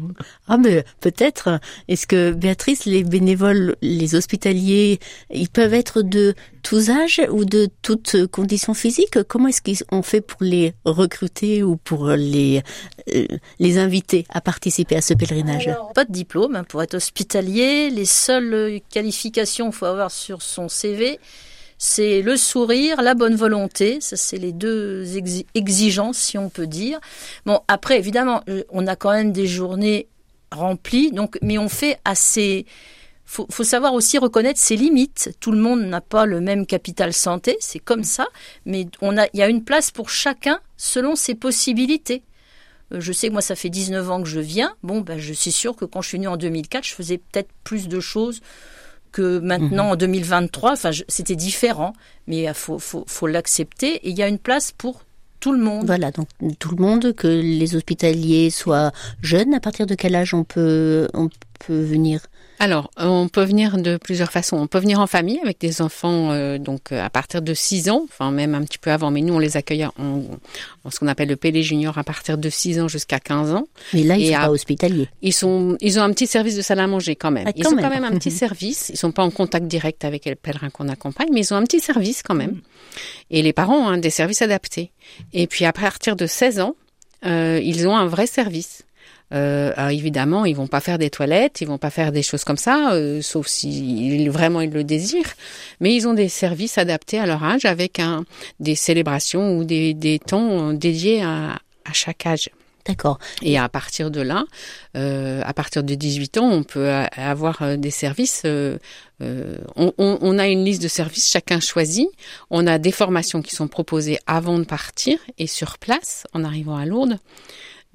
Ah 0.48 0.58
mais 0.58 0.84
peut-être. 1.02 1.60
Est-ce 1.88 2.08
que 2.08 2.32
Béatrice, 2.32 2.86
les 2.86 3.04
bénévoles, 3.04 3.76
les 3.82 4.16
hospitaliers, 4.16 5.00
ils 5.30 5.50
peuvent 5.50 5.74
être 5.74 6.02
de 6.02 6.34
tous 6.64 6.90
âges 6.90 7.22
ou 7.30 7.46
de 7.46 7.70
toutes 7.82 8.26
conditions 8.28 8.74
physiques? 8.74 9.22
Comment 9.28 9.50
est-ce 9.50 9.84
qu'on 9.84 10.02
fait 10.02 10.22
pour 10.22 10.42
les 10.42 10.74
recruter 10.86 11.62
ou 11.62 11.76
pour 11.76 12.08
les 12.10 12.64
euh, 13.14 13.26
les 13.60 13.78
inviter 13.78 14.26
à 14.30 14.42
participer 14.42 14.96
à 14.96 15.02
ce 15.02 15.14
pèlerinage? 15.14 15.68
Alors, 15.68 15.92
pas 15.94 16.06
de 16.06 16.14
diplôme 16.14 16.56
hein, 16.56 16.64
pour 16.64 16.82
être 16.82 16.96
hospitalier. 16.96 17.90
Les 17.90 18.06
seules 18.06 18.80
qualifications 18.90 19.66
qu'il 19.66 19.76
faut 19.76 19.86
avoir 19.86 20.12
sur 20.12 20.42
son 20.42 20.70
CV, 20.70 21.20
c'est 21.78 22.22
le 22.22 22.38
sourire, 22.38 23.02
la 23.02 23.14
bonne 23.16 23.36
volonté. 23.36 24.00
Ça, 24.02 24.16
c'est 24.18 24.38
les 24.38 24.54
deux 24.54 25.04
exi- 25.18 25.46
exigences, 25.56 26.18
si 26.18 26.38
on 26.38 26.50
peut 26.50 26.68
dire. 26.68 27.00
Bon, 27.46 27.60
après, 27.68 27.98
évidemment, 27.98 28.42
euh, 28.50 28.64
on 28.70 28.88
a 28.88 28.96
quand 28.96 29.12
même 29.12 29.32
des 29.32 29.48
journées 29.48 30.08
remplies, 30.52 31.12
mais 31.42 31.58
on 31.58 31.70
fait 31.70 32.00
assez. 32.06 32.66
Faut, 33.26 33.48
faut 33.50 33.64
savoir 33.64 33.94
aussi 33.94 34.18
reconnaître 34.20 34.60
ses 34.60 34.76
limites. 34.78 35.36
Tout 35.40 35.52
le 35.52 35.58
monde 35.58 35.82
n'a 35.82 36.00
pas 36.02 36.26
le 36.26 36.40
même 36.42 36.66
capital 36.66 37.12
santé, 37.12 37.58
c'est 37.60 37.80
comme 37.80 38.04
ça, 38.04 38.28
mais 38.66 38.86
on 39.02 39.18
a, 39.18 39.26
il 39.34 39.40
y 39.40 39.44
a 39.44 39.50
une 39.50 39.64
place 39.64 39.90
pour 39.92 40.10
chacun 40.10 40.60
selon 40.78 41.16
ses 41.16 41.34
possibilités. 41.36 42.22
Euh, 42.94 43.02
Je 43.02 43.12
sais 43.12 43.28
que 43.28 43.34
moi, 43.34 43.42
ça 43.42 43.56
fait 43.56 43.70
19 43.70 44.12
ans 44.12 44.22
que 44.22 44.30
je 44.30 44.40
viens. 44.40 44.76
Bon, 44.84 45.02
ben, 45.02 45.18
je 45.18 45.34
suis 45.34 45.52
sûre 45.52 45.76
que 45.76 45.86
quand 45.86 46.02
je 46.04 46.10
suis 46.10 46.18
venue 46.20 46.28
en 46.28 46.38
2004, 46.38 46.86
je 46.86 46.94
faisais 46.94 47.18
peut-être 47.18 47.50
plus 47.64 47.88
de 47.88 48.00
choses 48.00 48.42
que 49.16 49.40
maintenant 49.40 49.92
en 49.92 49.96
2023. 49.96 50.74
Enfin, 50.74 50.92
c'était 51.08 51.38
différent, 51.38 51.94
mais 52.28 52.44
il 52.44 52.54
faut, 52.54 52.80
faut, 52.80 53.06
faut 53.08 53.28
l'accepter. 53.28 53.96
Et 54.06 54.10
il 54.10 54.18
y 54.18 54.22
a 54.22 54.28
une 54.28 54.38
place 54.38 54.74
pour 54.74 55.06
tout 55.40 55.54
le 55.54 55.60
monde. 55.60 55.86
Voilà, 55.86 56.12
donc 56.12 56.28
tout 56.60 56.76
le 56.76 56.82
monde, 56.82 57.14
que 57.14 57.28
les 57.28 57.76
hospitaliers 57.78 58.50
soient 58.50 58.92
jeunes. 59.22 59.54
À 59.54 59.62
partir 59.62 59.86
de 59.86 59.96
quel 59.96 60.16
âge 60.16 60.34
on 60.34 60.44
peut 60.44 61.08
on 61.14 61.30
peut 61.66 61.82
venir? 61.82 62.28
Alors, 62.58 62.90
on 62.98 63.28
peut 63.28 63.44
venir 63.44 63.78
de 63.78 63.98
plusieurs 63.98 64.32
façons. 64.32 64.56
On 64.58 64.68
peut 64.68 64.80
venir 64.80 65.00
en 65.02 65.08
famille 65.08 65.40
avec 65.44 65.60
des 65.60 65.82
enfants 65.82 66.32
euh, 66.32 66.58
donc 66.58 66.92
euh, 66.94 67.04
à 67.04 67.10
partir 67.10 67.42
de 67.42 67.54
6 67.54 67.90
ans, 67.90 68.06
enfin 68.06 68.32
même 68.32 68.56
un 68.56 68.64
petit 68.64 68.78
peu 68.78 68.92
avant, 68.92 69.12
mais 69.12 69.22
nous 69.22 69.34
on 69.34 69.40
les 69.40 69.58
accueille 69.58 69.86
en, 69.86 69.92
en 70.86 70.90
ce 70.90 71.00
qu'on 71.00 71.08
appelle 71.08 71.28
le 71.28 71.36
PL 71.36 71.62
junior 71.62 71.98
à 71.98 72.04
partir 72.06 72.38
de 72.38 72.50
6 72.50 72.80
ans 72.80 72.88
jusqu'à 72.88 73.20
15 73.20 73.54
ans. 73.54 73.68
Mais 73.94 74.04
là, 74.04 74.16
ils 74.16 74.28
Et 74.28 74.30
sont 74.32 74.36
à- 74.38 74.42
pas 74.46 74.52
hospitaliers. 74.52 75.10
Ils 75.22 75.34
sont 75.34 75.78
ils 75.82 76.00
ont 76.00 76.04
un 76.04 76.12
petit 76.14 76.28
service 76.28 76.56
de 76.56 76.62
salle 76.62 76.80
à 76.80 76.88
manger 76.88 77.16
quand 77.18 77.32
même. 77.32 77.46
Ah, 77.48 77.52
ils 77.56 77.68
ont 77.68 77.72
même. 77.72 77.84
quand 77.84 77.90
même 77.90 78.06
un 78.06 78.18
petit 78.18 78.32
service, 78.46 78.90
ils 78.94 78.98
sont 78.98 79.12
pas 79.12 79.24
en 79.24 79.32
contact 79.32 79.68
direct 79.68 80.06
avec 80.06 80.24
les 80.26 80.36
pèlerins 80.36 80.70
qu'on 80.70 80.88
accompagne, 80.88 81.28
mais 81.34 81.42
ils 81.42 81.54
ont 81.54 81.58
un 81.58 81.64
petit 81.64 81.82
service 81.82 82.24
quand 82.24 82.36
même. 82.36 82.62
Et 83.32 83.42
les 83.42 83.52
parents 83.54 83.80
ont 83.86 83.88
hein, 83.90 83.98
des 83.98 84.10
services 84.10 84.42
adaptés. 84.42 84.92
Et 85.34 85.48
puis 85.48 85.66
à 85.66 85.74
partir 85.74 86.16
de 86.16 86.26
16 86.26 86.62
ans, 86.62 86.76
euh, 87.26 87.60
ils 87.62 87.86
ont 87.88 87.98
un 87.98 88.06
vrai 88.08 88.28
service. 88.28 88.84
Euh, 89.34 89.74
alors 89.76 89.90
évidemment, 89.90 90.46
ils 90.46 90.56
vont 90.56 90.68
pas 90.68 90.80
faire 90.82 90.98
des 91.00 91.10
toilettes, 91.10 91.60
ils 91.62 91.68
vont 91.68 91.78
pas 91.80 91.90
faire 91.90 92.12
des 92.12 92.22
choses 92.22 92.44
comme 92.44 92.58
ça, 92.58 92.94
euh, 92.94 93.22
sauf 93.22 93.48
si 93.48 93.70
ils- 94.16 94.30
vraiment 94.30 94.62
ils 94.62 94.70
le 94.72 94.84
désirent. 94.84 95.34
Mais 95.80 95.96
ils 95.96 96.08
ont 96.08 96.14
des 96.14 96.30
services 96.30 96.78
adaptés 96.78 97.20
à 97.20 97.26
leur 97.26 97.44
âge 97.44 97.66
avec 97.66 98.00
un, 98.00 98.24
des 98.60 98.76
célébrations 98.76 99.58
ou 99.58 99.64
des, 99.64 99.94
des 99.94 100.20
temps 100.20 100.74
dédiés 100.74 101.24
à, 101.24 101.54
à 101.86 101.94
chaque 101.94 102.26
âge. 102.26 102.50
D'accord. 102.88 103.18
Et 103.42 103.58
à 103.58 103.68
partir 103.68 104.12
de 104.12 104.22
là, 104.22 104.46
euh, 104.96 105.42
à 105.44 105.54
partir 105.56 105.84
de 105.84 105.96
18 105.96 106.38
ans, 106.38 106.48
on 106.52 106.62
peut 106.62 106.88
avoir 107.18 107.64
euh, 107.64 107.78
des 107.78 107.90
services. 107.90 108.44
euh, 108.46 108.78
euh, 109.24 109.58
on, 109.76 109.92
on- 109.98 110.20
on 110.22 110.38
a 110.38 110.48
une 110.48 110.64
liste 110.64 110.84
de 110.84 110.88
services, 110.88 111.28
chacun 111.32 111.60
choisit. 111.60 112.08
On 112.52 112.68
a 112.68 112.78
des 112.78 112.92
formations 112.92 113.42
qui 113.42 113.56
sont 113.56 113.68
proposées 113.68 114.20
avant 114.28 114.60
de 114.60 114.66
partir 114.66 115.18
et 115.40 115.48
sur 115.48 115.80
place 115.80 116.26
en 116.34 116.44
arrivant 116.44 116.78
à 116.78 116.86
Lourdes. 116.86 117.18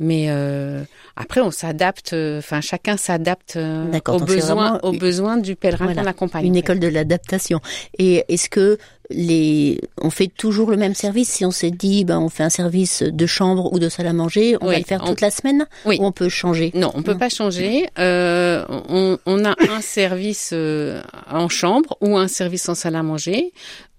Mais 0.01 0.27
euh, 0.29 0.83
après, 1.17 1.41
on 1.43 1.51
s'adapte. 1.51 2.13
euh, 2.15 2.39
Enfin, 2.39 2.61
chacun 2.61 2.97
s'adapte 2.97 3.55
euh, 3.57 3.85
aux 4.09 4.19
besoins, 4.21 4.55
vraiment 4.55 4.79
aux 4.83 4.93
besoins 4.93 5.37
du 5.37 5.57
pèlerin 5.57 5.85
Voilà, 5.85 6.03
qu'on 6.03 6.09
accompagne. 6.09 6.47
Une 6.47 6.57
école 6.57 6.81
de 6.81 6.89
l'adaptation. 6.89 7.61
Et 7.99 8.25
est-ce 8.29 8.49
que 8.49 8.79
les, 9.11 9.81
on 10.01 10.09
fait 10.11 10.29
toujours 10.29 10.71
le 10.71 10.77
même 10.77 10.95
service? 10.95 11.29
Si 11.29 11.45
on 11.45 11.51
s'est 11.51 11.71
dit, 11.71 12.05
ben, 12.05 12.19
on 12.19 12.29
fait 12.29 12.45
un 12.45 12.49
service 12.51 13.03
de 13.03 13.27
chambre 13.27 13.73
ou 13.73 13.79
de 13.79 13.89
salle 13.89 14.07
à 14.07 14.13
manger, 14.13 14.57
on 14.61 14.67
Oui, 14.69 14.73
va 14.75 14.79
le 14.79 14.85
faire 14.85 15.01
on- 15.05 15.09
toute 15.09 15.21
la 15.21 15.31
semaine? 15.31 15.67
Oui. 15.85 15.99
ou 16.01 16.07
on 16.07 16.13
peut 16.13 16.29
changer? 16.29 16.71
Non, 16.75 16.93
on 16.95 17.03
peut 17.03 17.13
Non. 17.13 17.19
pas 17.19 17.29
changer. 17.29 17.87
Euh, 17.99 18.65
on, 18.89 19.19
on 19.27 19.45
a 19.45 19.55
un 19.69 19.81
service 19.81 20.51
euh, 20.53 21.03
en 21.31 21.49
chambre 21.49 21.97
ou 22.01 22.17
un 22.17 22.29
service 22.29 22.69
en 22.69 22.75
salle 22.75 22.95
à 22.97 23.03
manger 23.03 23.53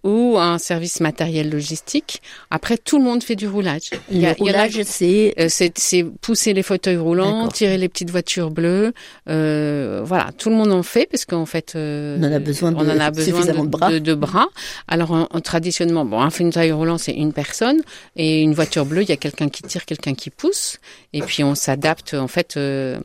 ou 0.03 0.37
un 0.39 0.57
service 0.57 0.99
matériel 0.99 1.49
logistique. 1.49 2.21
Après, 2.49 2.77
tout 2.77 2.97
le 2.97 3.03
monde 3.03 3.23
fait 3.23 3.35
du 3.35 3.47
roulage. 3.47 3.89
Il 4.11 4.17
y 4.19 4.25
a- 4.25 4.31
Le 4.31 4.35
il 4.39 4.45
y 4.47 4.49
en 4.49 4.53
a- 4.53 4.63
roulage, 4.63 4.81
c'est 4.83 5.33
euh, 5.39 5.45
c'est 5.49 5.77
c'est 5.77 6.03
pousser 6.21 6.53
les 6.53 6.63
fauteuils 6.63 6.97
roulants, 6.97 7.47
tirer 7.49 7.77
les 7.77 7.87
petites 7.89 8.09
voitures 8.09 8.51
bleues. 8.51 8.93
Euh, 9.29 10.01
voilà, 10.03 10.29
tout 10.37 10.49
le 10.49 10.55
monde 10.55 10.71
en 10.71 10.83
fait 10.83 11.05
parce 11.11 11.25
qu'en 11.25 11.45
fait, 11.45 11.73
euh, 11.75 12.17
On 12.19 12.23
en 12.23 12.31
a 12.33 12.39
besoin 12.39 12.71
de- 12.71 12.77
on 12.77 12.89
en 12.89 12.99
a 12.99 13.11
besoin 13.11 13.35
suffisamment 13.41 13.63
de 13.65 13.69
bras. 13.69 13.91
de, 13.91 13.99
de 13.99 14.13
bras. 14.13 14.47
Alors, 14.87 15.11
en- 15.11 15.27
en- 15.31 15.41
traditionnellement, 15.41 16.05
bon, 16.05 16.19
un 16.19 16.29
fauteuil 16.29 16.71
roulant 16.71 16.97
c'est 16.97 17.13
une 17.13 17.33
personne 17.33 17.81
et 18.15 18.41
une 18.41 18.53
voiture 18.53 18.85
bleue, 18.85 19.03
il 19.03 19.09
y 19.09 19.13
a 19.13 19.17
quelqu'un 19.17 19.49
qui 19.49 19.61
tire, 19.63 19.85
quelqu'un 19.85 20.13
qui 20.15 20.29
pousse. 20.29 20.77
Et 21.13 21.21
puis 21.21 21.43
on 21.43 21.55
s'adapte 21.55 22.13
en 22.13 22.27
fait 22.27 22.57
euh, 22.57 22.97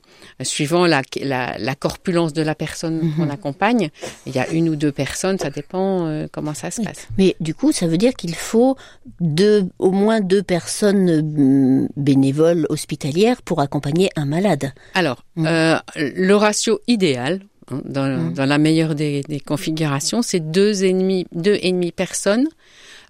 suivant 0.43 0.87
la, 0.87 1.03
la, 1.23 1.59
la 1.59 1.75
corpulence 1.75 2.33
de 2.33 2.43
la 2.43 2.55
personne 2.55 3.00
Mhm. 3.03 3.15
qu'on 3.17 3.31
accompagne. 3.31 3.91
Il 4.26 4.35
y 4.35 4.38
a 4.38 4.49
une 4.49 4.69
ou 4.69 4.76
deux 4.76 4.93
personnes, 4.93 5.38
ça 5.38 5.50
dépend 5.50 6.07
euh, 6.07 6.26
comment 6.33 6.55
ça 6.55 6.71
se 6.71 6.81
Oui. 6.81 6.86
Passe. 6.87 7.09
Mais 7.19 7.37
du 7.40 7.55
coup, 7.55 7.73
ça 7.73 7.87
veut 7.87 7.99
dire 7.99 8.14
qu'il 8.14 8.35
faut 8.35 8.76
deux, 9.21 9.64
au 9.78 9.90
moins 9.90 10.21
deux 10.21 10.43
personnes 10.43 11.11
hum, 11.11 11.88
bénévoles 11.97 12.66
hospitalières 12.69 13.43
pour 13.43 13.61
accompagner 13.61 14.11
un 14.16 14.25
malade. 14.26 14.73
Alors, 14.95 15.25
Mhm. 15.37 15.47
euh, 15.47 15.78
le 15.97 16.35
ratio 16.35 16.81
idéal, 16.87 17.40
hein, 17.71 17.81
dans, 17.85 18.07
Mhm. 18.09 18.35
dans 18.35 18.47
la 18.47 18.59
meilleure 18.59 18.95
des, 18.95 19.23
des 19.28 19.40
configurations, 19.40 20.23
c'est 20.23 20.40
deux 20.40 20.85
et 20.85 20.93
demi, 20.93 21.26
deux 21.33 21.59
et 21.62 21.73
demi 21.73 21.93
personnes 21.93 22.47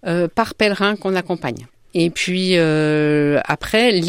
euh, 0.07 0.29
par 0.29 0.55
pèlerin 0.55 0.97
qu'on 0.97 1.15
accompagne. 1.17 1.67
Et 1.95 2.11
puis 2.11 2.51
euh, 2.59 3.41
après, 3.47 4.01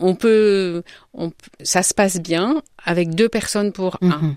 on 0.00 0.14
peut, 0.16 0.82
on, 1.14 1.30
ça 1.62 1.82
se 1.84 1.94
passe 1.94 2.18
bien 2.20 2.62
avec 2.84 3.14
deux 3.14 3.28
personnes 3.28 3.70
pour 3.72 3.96
un. 4.02 4.34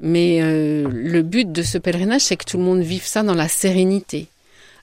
Mais 0.00 0.40
euh, 0.42 0.88
le 0.92 1.22
but 1.22 1.50
de 1.50 1.62
ce 1.62 1.78
pèlerinage, 1.78 2.22
c'est 2.22 2.36
que 2.36 2.44
tout 2.44 2.58
le 2.58 2.64
monde 2.64 2.80
vive 2.80 3.04
ça 3.04 3.22
dans 3.22 3.34
la 3.34 3.48
sérénité. 3.48 4.28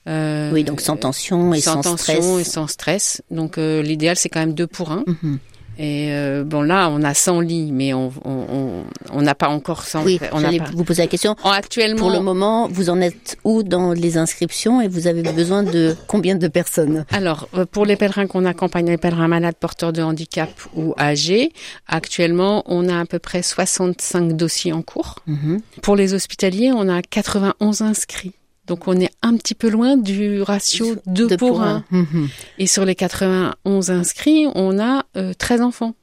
Euh, 0.07 0.51
Oui, 0.51 0.63
donc 0.63 0.81
sans 0.81 0.97
tension 0.97 1.53
et 1.53 1.61
sans, 1.61 1.81
tension 1.81 1.97
stress. 1.97 2.39
et 2.39 2.43
sans 2.43 2.67
stress. 2.67 3.21
Donc 3.29 3.57
euh, 3.57 3.81
l'idéal, 3.83 4.15
c'est 4.15 4.29
quand 4.29 4.39
même 4.39 4.53
deux 4.53 4.67
pour 4.67 4.91
un. 4.91 5.03
Mhm. 5.05 5.37
Et 5.77 6.09
euh, 6.11 6.43
bon 6.43 6.61
là, 6.61 6.89
on 6.91 7.01
a 7.03 7.13
100 7.13 7.39
lits, 7.41 7.71
mais 7.71 7.93
on 7.93 8.11
on 8.25 8.31
on- 8.49 8.83
on 9.13 9.21
n'a 9.21 9.35
pas 9.35 9.47
encore 9.49 9.83
100. 9.83 10.03
Oui, 10.03 10.19
on 10.31 10.39
n'a 10.41 10.47
j'allais 10.47 10.57
pas. 10.59 10.69
vous 10.75 10.83
poser 10.83 11.01
la 11.01 11.07
question. 11.07 11.35
En- 11.43 11.49
Actuellement, 11.51 11.97
Pour 11.97 12.11
le 12.11 12.19
moment, 12.19 12.67
vous 12.69 12.89
en 12.89 12.99
êtes 13.01 13.37
où 13.43 13.63
dans 13.63 13.93
les 13.93 14.17
inscriptions 14.17 14.81
et 14.81 14.87
vous 14.87 15.07
avez 15.07 15.23
besoin 15.23 15.63
de 15.63 15.95
combien 16.07 16.35
de 16.35 16.47
personnes? 16.47 17.05
Alors 17.11 17.47
euh, 17.55 17.65
pour 17.65 17.85
les 17.85 17.95
pèlerins 17.95 18.27
qu'on 18.27 18.45
accompagne, 18.45 18.87
les 18.87 18.97
pèlerins 18.97 19.27
malades, 19.27 19.55
porteurs 19.59 19.93
de 19.93 20.01
handicap 20.01 20.49
ou 20.75 20.93
âgés, 20.99 21.51
actuellement, 21.87 22.63
on 22.67 22.87
a 22.89 22.99
à 22.99 23.05
peu 23.05 23.19
près 23.19 23.41
65 23.41 24.33
dossiers 24.33 24.73
en 24.73 24.81
cours. 24.81 25.19
Mhm. 25.27 25.61
Pour 25.81 25.95
les 25.95 26.13
hospitaliers, 26.13 26.71
on 26.73 26.89
a 26.89 27.01
91 27.01 27.81
inscrits. 27.81 28.33
Donc 28.71 28.87
on 28.87 28.97
est 29.01 29.09
un 29.21 29.35
petit 29.35 29.53
peu 29.53 29.69
loin 29.69 29.97
du 29.97 30.41
ratio 30.41 30.95
2 31.05 31.27
Deux 31.27 31.35
pour 31.35 31.61
1. 31.61 31.83
Mhm. 31.91 32.29
Et 32.57 32.67
sur 32.67 32.85
les 32.85 32.95
91 32.95 33.91
inscrits, 33.91 34.47
on 34.55 34.79
a 34.79 35.03
euh, 35.17 35.33
13 35.37 35.59
enfants. 35.59 35.93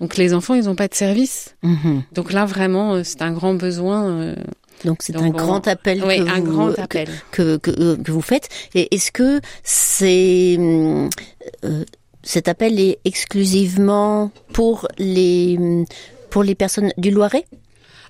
Donc 0.00 0.16
les 0.16 0.32
enfants, 0.32 0.54
ils 0.54 0.64
n'ont 0.64 0.74
pas 0.74 0.88
de 0.88 0.94
service. 0.94 1.54
Mhm. 1.62 2.04
Donc 2.14 2.32
là, 2.32 2.46
vraiment, 2.46 2.94
euh, 2.94 3.02
c'est 3.04 3.20
un 3.20 3.32
grand 3.32 3.52
besoin. 3.52 4.06
euh, 4.08 4.34
Donc 4.86 5.02
c'est 5.02 5.16
un 5.16 5.26
on- 5.26 5.28
grand 5.28 5.68
appel 5.68 6.02
oui, 6.02 6.20
un 6.20 6.40
vous, 6.40 6.50
grand 6.50 6.78
appel. 6.78 7.10
que, 7.30 7.58
que, 7.58 7.70
euh, 7.78 7.96
que 8.02 8.10
vous 8.10 8.22
faites. 8.22 8.48
Et 8.74 8.88
est-ce 8.94 9.12
que 9.12 9.42
c'est 9.62 10.56
euh, 10.58 11.84
cet 12.22 12.48
appel 12.48 12.80
est 12.80 13.00
exclusivement 13.04 14.30
pour 14.54 14.88
les 14.96 15.58
pour 16.30 16.42
les 16.42 16.54
personnes 16.54 16.90
du 16.96 17.10
Loiret? 17.10 17.44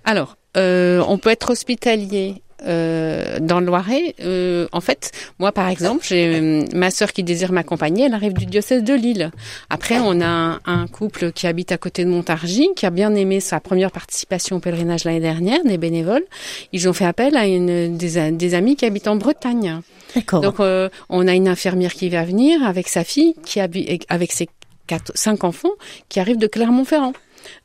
Alors, 0.04 0.36
euh, 0.56 1.02
on 1.08 1.18
peut 1.18 1.30
être 1.30 1.50
hospitalier 1.50 2.42
euh, 2.66 3.38
dans 3.40 3.60
le 3.60 3.66
Loiret, 3.66 4.14
euh, 4.20 4.66
en 4.72 4.80
fait, 4.80 5.12
moi 5.38 5.52
par 5.52 5.68
exemple, 5.68 6.04
j'ai 6.06 6.40
euh, 6.40 6.64
ma 6.74 6.90
sœur 6.90 7.12
qui 7.12 7.22
désire 7.22 7.52
m'accompagner, 7.52 8.06
elle 8.06 8.14
arrive 8.14 8.32
du 8.32 8.46
diocèse 8.46 8.82
de 8.82 8.94
Lille. 8.94 9.30
Après, 9.70 9.98
on 9.98 10.20
a 10.20 10.26
un, 10.26 10.60
un, 10.64 10.86
couple 10.86 11.32
qui 11.32 11.46
habite 11.46 11.72
à 11.72 11.78
côté 11.78 12.04
de 12.04 12.10
Montargis, 12.10 12.70
qui 12.74 12.86
a 12.86 12.90
bien 12.90 13.14
aimé 13.14 13.40
sa 13.40 13.60
première 13.60 13.90
participation 13.90 14.56
au 14.56 14.60
pèlerinage 14.60 15.04
l'année 15.04 15.20
dernière, 15.20 15.62
des 15.64 15.78
bénévoles. 15.78 16.24
Ils 16.72 16.88
ont 16.88 16.92
fait 16.92 17.04
appel 17.04 17.36
à 17.36 17.46
une 17.46 17.96
des, 17.96 18.30
des 18.32 18.54
amis 18.54 18.76
qui 18.76 18.86
habitent 18.86 19.08
en 19.08 19.16
Bretagne. 19.16 19.80
D'accord. 20.14 20.40
Donc, 20.40 20.60
euh, 20.60 20.88
on 21.08 21.26
a 21.28 21.34
une 21.34 21.48
infirmière 21.48 21.92
qui 21.92 22.08
va 22.08 22.24
venir 22.24 22.66
avec 22.66 22.88
sa 22.88 23.04
fille, 23.04 23.34
qui 23.44 23.60
habite 23.60 24.04
avec 24.08 24.32
ses 24.32 24.48
quatre, 24.86 25.12
cinq 25.14 25.44
enfants, 25.44 25.72
qui 26.08 26.18
arrive 26.18 26.38
de 26.38 26.46
Clermont-Ferrand. 26.46 27.12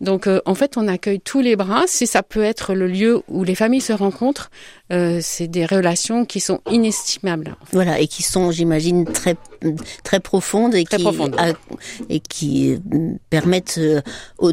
Donc 0.01 0.27
euh, 0.27 0.41
en 0.45 0.55
fait, 0.55 0.77
on 0.77 0.87
accueille 0.87 1.19
tous 1.19 1.41
les 1.41 1.55
bras. 1.55 1.83
Si 1.87 2.07
ça 2.07 2.23
peut 2.23 2.43
être 2.43 2.73
le 2.73 2.87
lieu 2.87 3.21
où 3.27 3.43
les 3.43 3.55
familles 3.55 3.81
se 3.81 3.93
rencontrent, 3.93 4.49
euh, 4.91 5.19
c'est 5.21 5.47
des 5.47 5.65
relations 5.65 6.25
qui 6.25 6.39
sont 6.39 6.61
inestimables. 6.69 7.55
En 7.61 7.65
fait. 7.65 7.73
Voilà, 7.73 7.99
et 7.99 8.07
qui 8.07 8.23
sont, 8.23 8.51
j'imagine, 8.51 9.05
très 9.05 9.35
très 10.03 10.19
profondes 10.19 10.75
et 10.75 10.83
très 10.83 10.97
qui 10.97 11.03
profondes. 11.03 11.35
a, 11.37 11.53
et 12.09 12.19
qui 12.19 12.77
permettent 13.29 13.77
euh, 13.77 14.01
au 14.37 14.51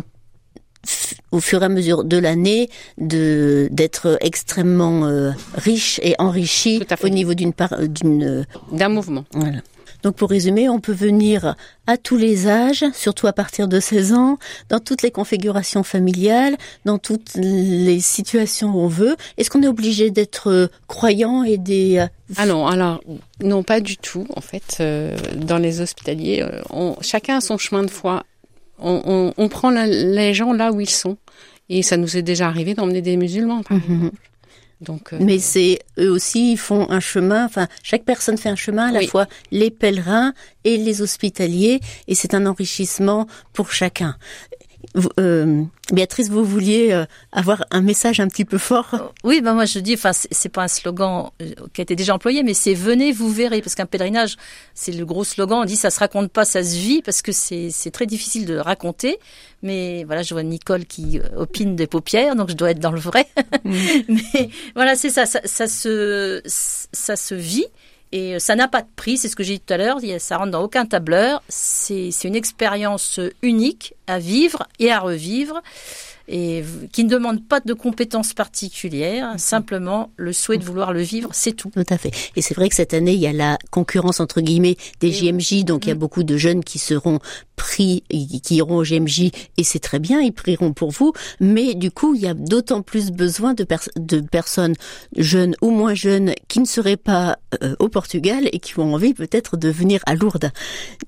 au 1.30 1.40
fur 1.40 1.62
et 1.62 1.66
à 1.66 1.68
mesure 1.68 2.04
de 2.04 2.16
l'année 2.16 2.70
de 2.98 3.68
d'être 3.70 4.16
extrêmement 4.20 5.04
euh, 5.06 5.32
riche 5.54 6.00
et 6.02 6.14
enrichi 6.18 6.82
au 7.02 7.08
niveau 7.08 7.34
d'une 7.34 7.52
part 7.52 7.76
d'une 7.86 8.46
d'un 8.72 8.88
mouvement. 8.88 9.24
Voilà. 9.32 9.58
Donc 10.02 10.16
pour 10.16 10.30
résumer, 10.30 10.68
on 10.68 10.80
peut 10.80 10.92
venir 10.92 11.56
à 11.86 11.96
tous 11.96 12.16
les 12.16 12.48
âges, 12.48 12.84
surtout 12.94 13.26
à 13.26 13.32
partir 13.32 13.68
de 13.68 13.80
16 13.80 14.12
ans, 14.12 14.38
dans 14.68 14.80
toutes 14.80 15.02
les 15.02 15.10
configurations 15.10 15.82
familiales, 15.82 16.56
dans 16.84 16.98
toutes 16.98 17.34
les 17.34 18.00
situations 18.00 18.72
où 18.72 18.80
on 18.80 18.88
veut. 18.88 19.16
Est-ce 19.36 19.50
qu'on 19.50 19.62
est 19.62 19.68
obligé 19.68 20.10
d'être 20.10 20.70
croyant 20.86 21.42
et 21.42 21.58
des... 21.58 22.04
Ah 22.36 22.46
non, 22.46 22.66
alors 22.66 23.02
non 23.42 23.62
pas 23.62 23.80
du 23.80 23.96
tout. 23.96 24.26
En 24.36 24.40
fait, 24.40 24.78
euh, 24.80 25.16
dans 25.36 25.58
les 25.58 25.80
hospitaliers, 25.80 26.46
on, 26.70 26.96
chacun 27.00 27.38
a 27.38 27.40
son 27.40 27.58
chemin 27.58 27.82
de 27.82 27.90
foi. 27.90 28.24
On, 28.78 29.02
on, 29.04 29.34
on 29.36 29.48
prend 29.48 29.70
la, 29.70 29.86
les 29.86 30.32
gens 30.32 30.52
là 30.52 30.72
où 30.72 30.80
ils 30.80 30.88
sont. 30.88 31.16
Et 31.68 31.82
ça 31.82 31.96
nous 31.96 32.16
est 32.16 32.22
déjà 32.22 32.48
arrivé 32.48 32.74
d'emmener 32.74 33.02
des 33.02 33.16
musulmans, 33.16 33.62
par 33.62 33.76
exemple. 33.78 34.16
Donc, 34.80 35.12
euh... 35.12 35.18
Mais 35.20 35.38
c'est 35.38 35.80
eux 35.98 36.10
aussi, 36.10 36.52
ils 36.52 36.56
font 36.56 36.90
un 36.90 37.00
chemin. 37.00 37.44
Enfin, 37.44 37.68
chaque 37.82 38.04
personne 38.04 38.38
fait 38.38 38.48
un 38.48 38.56
chemin 38.56 38.88
à 38.88 38.92
la 38.92 39.00
Oui. 39.00 39.06
fois 39.08 39.26
les 39.50 39.70
pèlerins 39.70 40.32
et 40.64 40.76
les 40.78 41.02
hospitaliers, 41.02 41.80
et 42.08 42.14
c'est 42.14 42.34
un 42.34 42.46
enrichissement 42.46 43.26
pour 43.52 43.72
chacun. 43.72 44.16
Euh, 45.18 45.62
Béatrice, 45.92 46.28
vous 46.30 46.44
vouliez 46.44 46.92
euh, 46.92 47.04
avoir 47.32 47.64
un 47.70 47.80
message 47.80 48.18
un 48.20 48.28
petit 48.28 48.44
peu 48.44 48.58
fort? 48.58 49.12
Oui, 49.24 49.40
ben 49.40 49.54
moi 49.54 49.64
je 49.64 49.78
dis, 49.78 49.94
enfin 49.94 50.10
c'est 50.12 50.48
pas 50.48 50.64
un 50.64 50.68
slogan 50.68 51.30
euh, 51.40 51.50
qui 51.72 51.80
a 51.80 51.82
été 51.82 51.94
déjà 51.96 52.14
employé, 52.14 52.42
mais 52.42 52.54
c'est 52.54 52.74
venez, 52.74 53.12
vous 53.12 53.30
verrez, 53.30 53.60
parce 53.60 53.74
qu'un 53.74 53.86
pèlerinage, 53.86 54.36
c'est 54.74 54.92
le 54.92 55.04
gros 55.04 55.24
slogan. 55.24 55.60
On 55.62 55.64
dit 55.64 55.76
ça 55.76 55.90
se 55.90 56.00
raconte 56.00 56.30
pas, 56.30 56.44
ça 56.44 56.62
se 56.64 56.76
vit, 56.76 57.02
parce 57.02 57.22
que 57.22 57.32
c'est 57.32 57.70
c'est 57.70 57.90
très 57.90 58.06
difficile 58.06 58.46
de 58.46 58.56
raconter. 58.56 59.18
Mais 59.62 60.04
voilà, 60.04 60.22
je 60.22 60.34
vois 60.34 60.42
Nicole 60.42 60.86
qui 60.86 61.20
opine 61.36 61.76
des 61.76 61.86
paupières, 61.86 62.34
donc 62.34 62.50
je 62.50 62.54
dois 62.54 62.70
être 62.70 62.80
dans 62.80 62.92
le 62.92 63.00
vrai. 63.00 63.26
mais 63.64 64.50
voilà, 64.74 64.96
c'est 64.96 65.10
ça, 65.10 65.26
ça, 65.26 65.40
ça 65.44 65.68
se 65.68 66.40
ça 66.46 67.16
se 67.16 67.34
vit. 67.34 67.66
Et 68.12 68.34
euh, 68.34 68.38
ça 68.38 68.56
n'a 68.56 68.68
pas 68.68 68.82
de 68.82 68.88
prix, 68.96 69.18
c'est 69.18 69.28
ce 69.28 69.36
que 69.36 69.42
j'ai 69.42 69.54
dit 69.54 69.60
tout 69.60 69.74
à 69.74 69.76
l'heure, 69.76 69.98
ça 70.18 70.36
rentre 70.36 70.50
dans 70.50 70.62
aucun 70.62 70.84
tableur, 70.84 71.42
c'est 71.48 72.10
c'est 72.10 72.28
une 72.28 72.34
expérience 72.34 73.20
unique 73.42 73.94
à 74.06 74.18
vivre 74.18 74.66
et 74.78 74.90
à 74.90 74.98
revivre, 74.98 75.62
et 76.30 76.64
qui 76.92 77.02
ne 77.04 77.08
demande 77.10 77.46
pas 77.46 77.58
de 77.60 77.74
compétences 77.74 78.32
particulières, 78.34 79.34
simplement 79.38 80.12
le 80.16 80.32
souhait 80.32 80.58
de 80.58 80.64
vouloir 80.64 80.92
le 80.92 81.02
vivre, 81.02 81.30
c'est 81.32 81.52
tout. 81.52 81.70
Tout 81.70 81.84
à 81.90 81.98
fait. 81.98 82.12
Et 82.36 82.42
c'est 82.42 82.54
vrai 82.54 82.68
que 82.68 82.74
cette 82.76 82.94
année, 82.94 83.12
il 83.14 83.20
y 83.20 83.26
a 83.26 83.32
la 83.32 83.58
concurrence 83.70 84.20
entre 84.20 84.40
guillemets 84.40 84.76
des 85.00 85.10
JMJ, 85.10 85.64
donc 85.64 85.86
il 85.86 85.88
y 85.88 85.92
a 85.92 85.96
beaucoup 85.96 86.22
de 86.22 86.36
jeunes 86.36 86.62
qui 86.62 86.78
seront 86.78 87.18
pris, 87.56 88.04
qui 88.08 88.54
iront 88.56 88.76
au 88.76 88.84
JMJ, 88.84 89.30
et 89.58 89.64
c'est 89.64 89.80
très 89.80 89.98
bien, 89.98 90.20
ils 90.20 90.32
prieront 90.32 90.72
pour 90.72 90.92
vous. 90.92 91.12
Mais 91.40 91.74
du 91.74 91.90
coup, 91.90 92.14
il 92.14 92.22
y 92.22 92.26
a 92.26 92.34
d'autant 92.34 92.80
plus 92.82 93.10
besoin 93.10 93.52
de, 93.52 93.64
pers- 93.64 93.88
de 93.96 94.20
personnes 94.20 94.74
jeunes 95.16 95.56
ou 95.60 95.70
moins 95.70 95.94
jeunes 95.94 96.32
qui 96.48 96.60
ne 96.60 96.64
seraient 96.64 96.96
pas 96.96 97.38
euh, 97.62 97.74
au 97.80 97.88
Portugal 97.88 98.48
et 98.52 98.60
qui 98.60 98.78
ont 98.78 98.94
envie 98.94 99.14
peut-être 99.14 99.56
de 99.56 99.68
venir 99.68 100.00
à 100.06 100.14
Lourdes. 100.14 100.52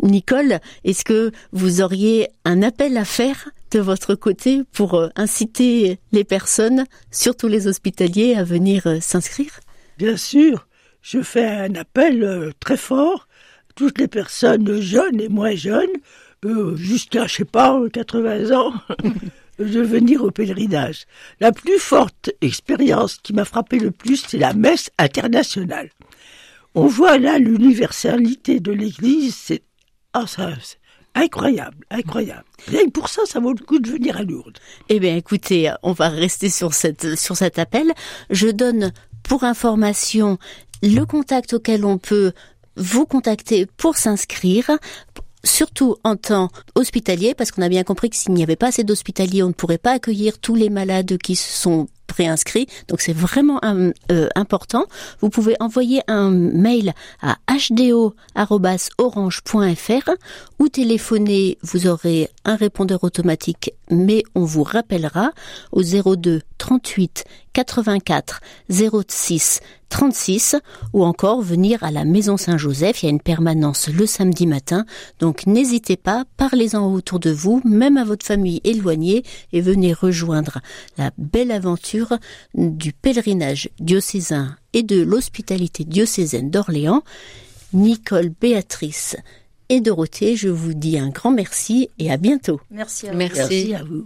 Nicole, 0.02 0.58
est-ce 0.84 1.04
que 1.04 1.30
vous 1.52 1.80
auriez 1.80 2.28
un 2.44 2.62
appel 2.62 2.96
à 2.96 3.04
faire 3.04 3.48
de 3.72 3.80
votre 3.80 4.14
côté 4.14 4.62
pour 4.72 4.94
euh, 4.94 5.08
inciter 5.16 5.98
les 6.12 6.24
personnes, 6.24 6.84
surtout 7.10 7.48
les 7.48 7.66
hospitaliers, 7.66 8.34
à 8.34 8.44
venir 8.44 8.86
euh, 8.86 9.00
s'inscrire? 9.00 9.60
Bien 9.98 10.16
sûr, 10.16 10.68
je 11.00 11.22
fais 11.22 11.46
un 11.46 11.74
appel 11.74 12.22
euh, 12.22 12.50
très 12.60 12.76
fort 12.76 13.28
à 13.70 13.72
toutes 13.74 13.98
les 13.98 14.08
personnes 14.08 14.80
jeunes 14.80 15.20
et 15.20 15.28
moins 15.28 15.54
jeunes, 15.54 15.90
jusqu'à, 16.74 17.26
je 17.26 17.36
sais 17.36 17.44
pas, 17.44 17.80
80 17.92 18.50
ans, 18.50 18.74
de 19.58 19.80
venir 19.80 20.24
au 20.24 20.30
pèlerinage. 20.30 21.06
La 21.40 21.52
plus 21.52 21.78
forte 21.78 22.30
expérience 22.40 23.18
qui 23.22 23.32
m'a 23.32 23.44
frappé 23.44 23.78
le 23.78 23.92
plus, 23.92 24.24
c'est 24.28 24.38
la 24.38 24.52
messe 24.52 24.90
internationale. 24.98 25.88
On 26.74 26.86
voit 26.86 27.18
là 27.18 27.38
l'universalité 27.38 28.58
de 28.60 28.72
l'Église, 28.72 29.36
c'est 29.36 29.62
ah, 30.14 30.26
incroyable, 31.14 31.84
incroyable. 31.90 32.44
Rien 32.68 32.88
pour 32.88 33.08
ça, 33.08 33.22
ça 33.26 33.40
vaut 33.40 33.52
le 33.52 33.64
coup 33.64 33.78
de 33.78 33.90
venir 33.90 34.16
à 34.16 34.22
Lourdes. 34.22 34.58
Eh 34.88 35.00
bien, 35.00 35.16
écoutez, 35.16 35.72
on 35.82 35.92
va 35.92 36.08
rester 36.08 36.48
sur 36.48 36.74
cette 36.74 37.16
sur 37.16 37.36
cet 37.36 37.58
appel. 37.58 37.92
Je 38.30 38.48
donne 38.48 38.92
pour 39.22 39.44
information 39.44 40.38
le 40.82 41.04
contact 41.04 41.52
auquel 41.54 41.84
on 41.84 41.98
peut 41.98 42.32
vous 42.76 43.06
contacter 43.06 43.66
pour 43.66 43.96
s'inscrire. 43.96 44.70
Surtout 45.44 45.96
en 46.04 46.14
temps 46.14 46.50
hospitalier, 46.76 47.34
parce 47.34 47.50
qu'on 47.50 47.62
a 47.62 47.68
bien 47.68 47.82
compris 47.82 48.10
que 48.10 48.16
s'il 48.16 48.32
n'y 48.32 48.44
avait 48.44 48.54
pas 48.54 48.68
assez 48.68 48.84
d'hospitaliers, 48.84 49.42
on 49.42 49.48
ne 49.48 49.52
pourrait 49.52 49.76
pas 49.76 49.90
accueillir 49.92 50.38
tous 50.38 50.54
les 50.54 50.70
malades 50.70 51.18
qui 51.18 51.34
se 51.34 51.50
sont 51.50 51.88
préinscrits. 52.12 52.66
Donc 52.88 53.00
c'est 53.00 53.12
vraiment 53.16 53.58
un- 53.64 53.90
euh, 54.10 54.28
important. 54.36 54.84
Vous 55.20 55.30
pouvez 55.30 55.56
envoyer 55.60 56.00
un 56.08 56.30
mail 56.30 56.92
à 57.22 57.36
hdo@orange.fr 58.98 60.10
ou 60.58 60.68
téléphoner. 60.68 61.58
Vous 61.62 61.86
aurez 61.86 62.28
un 62.44 62.56
répondeur 62.56 63.04
automatique, 63.04 63.72
mais 63.90 64.22
on 64.34 64.44
vous 64.44 64.62
rappellera 64.62 65.32
au 65.72 65.82
02 65.82 66.42
38 66.58 67.24
84 67.52 68.40
06 68.70 69.60
36 69.88 70.56
ou 70.94 71.04
encore 71.04 71.42
venir 71.42 71.84
à 71.84 71.90
la 71.90 72.04
Maison 72.04 72.36
Saint-Joseph. 72.36 73.02
Il 73.02 73.06
y 73.06 73.08
a 73.08 73.12
une 73.12 73.20
permanence 73.20 73.88
le 73.88 74.06
samedi 74.06 74.46
matin. 74.46 74.86
Donc 75.18 75.46
n'hésitez 75.46 75.96
pas, 75.96 76.24
parlez-en 76.38 76.90
autour 76.92 77.20
de 77.20 77.30
vous, 77.30 77.60
même 77.64 77.98
à 77.98 78.04
votre 78.04 78.24
famille 78.24 78.60
éloignée 78.64 79.22
et 79.52 79.60
venez 79.60 79.92
rejoindre 79.92 80.60
la 80.96 81.10
belle 81.18 81.50
aventure 81.50 82.16
du 82.54 82.92
pèlerinage 82.92 83.68
diocésain 83.80 84.56
et 84.72 84.82
de 84.82 85.02
l'hospitalité 85.02 85.84
diocésaine 85.84 86.50
d'Orléans. 86.50 87.02
Nicole, 87.74 88.30
Béatrice 88.40 89.16
et 89.72 89.80
Dorothée, 89.80 90.36
je 90.36 90.50
vous 90.50 90.74
dis 90.74 90.98
un 90.98 91.08
grand 91.08 91.30
merci 91.30 91.88
et 91.98 92.12
à 92.12 92.18
bientôt. 92.18 92.60
Merci 92.70 93.08
à 93.08 93.12
vous. 93.12 93.16
Merci. 93.16 93.38
Merci 93.38 93.74
à 93.74 93.82
vous. 93.82 94.04